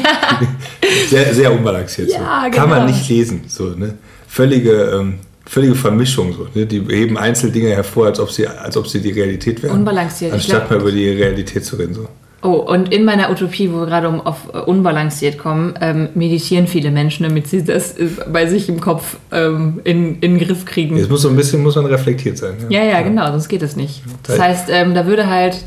sehr, 1.11 1.35
sehr 1.35 1.53
unbalanciert. 1.53 2.11
Ja, 2.11 2.45
so. 2.45 2.51
Kann 2.57 2.71
man 2.71 2.87
genau. 2.87 2.93
nicht 2.93 3.09
lesen. 3.09 3.43
So, 3.49 3.71
ne? 3.71 3.95
Völlige, 4.27 4.73
ähm, 4.73 5.19
völlige 5.47 5.75
Vermischung. 5.75 6.33
So, 6.35 6.47
ne? 6.55 6.67
Die 6.67 6.81
heben 6.89 7.17
Einzeldinge 7.17 7.69
hervor, 7.71 8.07
als 8.07 8.21
ob 8.21 8.31
sie, 8.31 8.47
als 8.47 8.77
ob 8.77 8.87
sie 8.89 9.01
die 9.01 9.13
Realität 9.13 9.63
wären. 9.63 9.79
Unbalanciert, 9.79 10.33
Anstatt 10.33 10.71
mal 10.71 10.81
über 10.81 10.93
die 10.93 11.09
Realität 11.09 11.65
zu 11.65 11.77
reden. 11.77 11.95
So. 11.95 12.09
Oh, 12.43 12.53
und 12.53 12.93
in 12.93 13.05
meiner 13.05 13.31
Utopie, 13.31 13.73
wo 13.73 13.79
wir 13.81 13.87
gerade 13.87 14.09
um, 14.09 14.21
auf 14.21 14.49
äh, 14.53 14.59
unbalanciert 14.59 15.39
kommen, 15.39 15.75
ähm, 15.81 16.11
meditieren 16.15 16.67
viele 16.67 16.91
Menschen, 16.91 17.25
damit 17.25 17.49
sie 17.49 17.65
das 17.65 17.97
äh, 17.97 18.07
bei 18.31 18.47
sich 18.47 18.69
im 18.69 18.81
Kopf 18.81 19.17
ähm, 19.33 19.81
in, 19.85 20.17
in 20.21 20.37
den 20.37 20.39
Griff 20.39 20.65
kriegen. 20.65 20.97
Jetzt 20.97 21.11
muss 21.11 21.23
so 21.23 21.29
ein 21.29 21.37
bisschen 21.37 21.63
muss 21.63 21.77
man 21.77 21.87
reflektiert 21.87 22.39
sein. 22.39 22.55
Ja, 22.69 22.85
ja, 22.85 23.01
genau, 23.03 23.27
sonst 23.33 23.49
geht 23.49 23.63
es 23.63 23.75
nicht. 23.75 24.03
Das 24.25 24.37
Da- 24.37 24.43
heißt, 24.45 24.69
ähm, 24.71 24.95
da 24.95 25.07
würde 25.07 25.29
halt. 25.29 25.65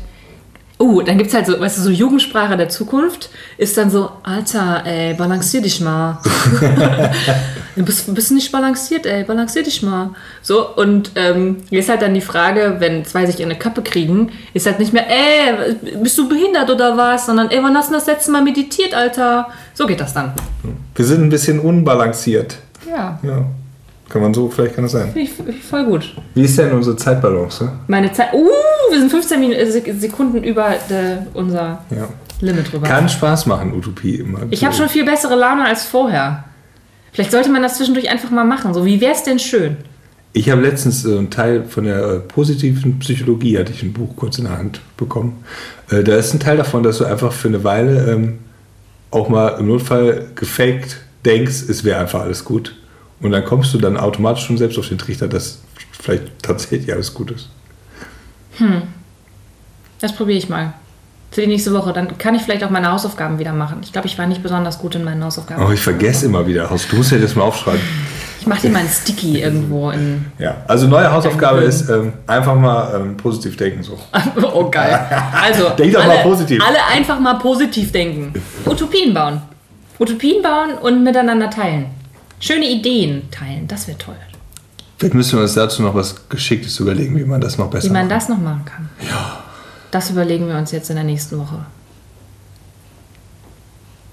Oh, 0.82 1.02
dann 1.02 1.18
gibt 1.18 1.28
es 1.28 1.34
halt 1.34 1.44
so, 1.44 1.60
weißt 1.60 1.76
du, 1.76 1.82
so 1.82 1.90
Jugendsprache 1.90 2.56
der 2.56 2.70
Zukunft 2.70 3.28
ist 3.58 3.76
dann 3.76 3.90
so, 3.90 4.12
Alter, 4.22 4.82
ey, 4.86 5.12
balancier 5.12 5.60
dich 5.60 5.82
mal. 5.82 6.18
du 7.76 7.84
bist, 7.84 8.14
bist 8.14 8.32
nicht 8.32 8.50
balanciert, 8.50 9.04
ey, 9.04 9.24
balancier 9.24 9.62
dich 9.62 9.82
mal. 9.82 10.14
So, 10.40 10.74
und 10.76 11.10
ähm, 11.16 11.58
hier 11.68 11.80
ist 11.80 11.90
halt 11.90 12.00
dann 12.00 12.14
die 12.14 12.22
Frage, 12.22 12.76
wenn 12.78 13.04
zwei 13.04 13.26
sich 13.26 13.40
in 13.40 13.50
eine 13.50 13.58
Kappe 13.58 13.82
kriegen, 13.82 14.32
ist 14.54 14.64
halt 14.64 14.78
nicht 14.78 14.94
mehr, 14.94 15.04
ey, 15.06 15.74
bist 16.02 16.16
du 16.16 16.26
behindert 16.26 16.70
oder 16.70 16.96
was, 16.96 17.26
sondern, 17.26 17.50
ey, 17.50 17.62
wann 17.62 17.76
hast 17.76 17.90
du 17.90 17.94
das 17.94 18.06
letzte 18.06 18.30
Mal 18.30 18.42
meditiert, 18.42 18.94
Alter? 18.94 19.48
So 19.74 19.86
geht 19.86 20.00
das 20.00 20.14
dann. 20.14 20.32
Wir 20.94 21.04
sind 21.04 21.22
ein 21.22 21.28
bisschen 21.28 21.60
unbalanciert. 21.60 22.56
Ja, 22.88 23.20
Ja. 23.22 23.44
Kann 24.10 24.20
man 24.20 24.34
so, 24.34 24.50
vielleicht 24.50 24.74
kann 24.74 24.84
das 24.84 24.92
sein. 24.92 25.04
finde 25.12 25.20
ich, 25.20 25.30
find 25.32 25.48
ich 25.48 25.62
voll 25.62 25.84
gut. 25.86 26.14
Wie 26.34 26.42
ist 26.42 26.58
denn 26.58 26.72
unsere 26.72 26.96
Zeitbalance? 26.96 27.70
Meine 27.86 28.12
Zeit, 28.12 28.34
uh, 28.34 28.44
wir 28.90 28.98
sind 28.98 29.08
15 29.10 29.40
Minuten, 29.40 29.58
äh, 29.60 29.64
Sek- 29.70 29.98
Sekunden 29.98 30.42
über 30.44 30.74
der, 30.90 31.26
unser 31.32 31.82
Ja. 31.90 32.08
Limit 32.40 32.72
drüber. 32.72 32.86
Kann 32.86 33.08
Spaß 33.08 33.46
machen, 33.46 33.72
Utopie 33.72 34.16
immer. 34.16 34.40
Ich 34.50 34.64
habe 34.64 34.74
schon 34.74 34.88
viel 34.88 35.04
bessere 35.04 35.36
Laune 35.36 35.64
als 35.64 35.84
vorher. 35.84 36.44
Vielleicht 37.12 37.30
sollte 37.30 37.50
man 37.50 37.62
das 37.62 37.76
zwischendurch 37.76 38.10
einfach 38.10 38.30
mal 38.30 38.44
machen. 38.44 38.74
So, 38.74 38.84
wie 38.84 39.00
wäre 39.00 39.12
es 39.14 39.22
denn 39.22 39.38
schön? 39.38 39.76
Ich 40.32 40.48
habe 40.50 40.62
letztens 40.62 41.04
äh, 41.04 41.16
einen 41.18 41.30
Teil 41.30 41.64
von 41.64 41.84
der 41.84 42.02
äh, 42.04 42.18
positiven 42.20 42.98
Psychologie, 43.00 43.58
hatte 43.58 43.72
ich 43.72 43.82
ein 43.82 43.92
Buch 43.92 44.14
kurz 44.16 44.38
in 44.38 44.44
der 44.44 44.56
Hand 44.58 44.80
bekommen. 44.96 45.44
Äh, 45.90 46.02
da 46.04 46.16
ist 46.16 46.32
ein 46.34 46.40
Teil 46.40 46.56
davon, 46.56 46.82
dass 46.82 46.98
du 46.98 47.04
einfach 47.04 47.32
für 47.32 47.48
eine 47.48 47.62
Weile 47.64 48.10
ähm, 48.12 48.38
auch 49.10 49.28
mal 49.28 49.48
im 49.58 49.66
Notfall 49.66 50.26
gefaked 50.34 50.98
denkst, 51.24 51.64
es 51.68 51.84
wäre 51.84 52.00
einfach 52.00 52.20
alles 52.22 52.44
gut. 52.44 52.76
Und 53.20 53.32
dann 53.32 53.44
kommst 53.44 53.74
du 53.74 53.78
dann 53.78 53.96
automatisch 53.96 54.44
schon 54.46 54.58
selbst 54.58 54.78
auf 54.78 54.88
den 54.88 54.98
Trichter, 54.98 55.28
dass 55.28 55.60
vielleicht 55.92 56.42
tatsächlich 56.42 56.92
alles 56.92 57.12
gut 57.12 57.30
ist. 57.30 57.48
Das 60.00 60.14
probiere 60.14 60.38
ich 60.38 60.48
mal. 60.48 60.72
Für 61.30 61.42
die 61.42 61.46
nächste 61.46 61.72
Woche. 61.72 61.92
Dann 61.92 62.18
kann 62.18 62.34
ich 62.34 62.42
vielleicht 62.42 62.64
auch 62.64 62.70
meine 62.70 62.90
Hausaufgaben 62.90 63.38
wieder 63.38 63.52
machen. 63.52 63.78
Ich 63.82 63.92
glaube, 63.92 64.08
ich 64.08 64.18
war 64.18 64.26
nicht 64.26 64.42
besonders 64.42 64.78
gut 64.78 64.96
in 64.96 65.04
meinen 65.04 65.22
Hausaufgaben. 65.22 65.62
Aber 65.62 65.72
ich 65.72 65.80
vergesse 65.80 66.26
immer 66.26 66.46
wieder. 66.46 66.68
Du 66.90 66.96
musst 66.96 67.12
ja 67.12 67.18
das 67.18 67.36
mal 67.36 67.44
aufschreiben. 67.44 67.80
Ich 68.40 68.46
mache 68.46 68.62
dir 68.62 68.70
mal 68.70 68.80
einen 68.80 68.88
Sticky 68.88 69.40
irgendwo 69.42 69.90
in. 69.90 70.24
Ja, 70.38 70.56
also 70.66 70.88
neue 70.88 71.12
Hausaufgabe 71.12 71.60
ist 71.60 71.88
ähm, 71.88 72.14
einfach 72.26 72.56
mal 72.56 72.96
ähm, 72.96 73.16
positiv 73.16 73.56
denken. 73.56 73.82
So. 73.82 73.98
oh, 74.42 74.68
geil. 74.70 74.98
Also, 75.32 75.70
Denk 75.70 75.92
doch 75.92 76.02
alle, 76.02 76.14
mal 76.14 76.22
positiv. 76.22 76.62
Alle 76.66 76.78
einfach 76.92 77.20
mal 77.20 77.34
positiv 77.34 77.92
denken. 77.92 78.32
Utopien 78.66 79.14
bauen. 79.14 79.42
Utopien 79.98 80.42
bauen 80.42 80.74
und 80.80 81.04
miteinander 81.04 81.50
teilen. 81.50 81.86
Schöne 82.40 82.68
Ideen 82.68 83.30
teilen. 83.30 83.68
Das 83.68 83.86
wäre 83.86 83.98
toll. 83.98 84.16
Vielleicht 84.98 85.14
müssen 85.14 85.36
wir 85.38 85.42
uns 85.42 85.54
dazu 85.54 85.82
noch 85.82 85.94
was 85.94 86.28
Geschicktes 86.28 86.78
überlegen, 86.80 87.16
wie 87.16 87.24
man 87.24 87.40
das 87.40 87.56
noch 87.56 87.70
besser 87.70 87.88
Wie 87.88 87.92
man 87.92 88.02
macht. 88.08 88.16
das 88.16 88.28
noch 88.28 88.38
machen 88.38 88.64
kann. 88.64 88.88
Ja. 89.08 89.44
Das 89.90 90.10
überlegen 90.10 90.46
wir 90.48 90.56
uns 90.56 90.72
jetzt 90.72 90.90
in 90.90 90.96
der 90.96 91.04
nächsten 91.04 91.38
Woche. 91.38 91.64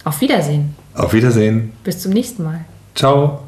Auf 0.04 0.22
Wiedersehen. 0.22 0.76
Auf 0.94 1.14
Wiedersehen. 1.14 1.74
Bis 1.84 2.00
zum 2.02 2.14
nächsten 2.14 2.44
Mal. 2.44 2.62
Ciao. 2.96 3.47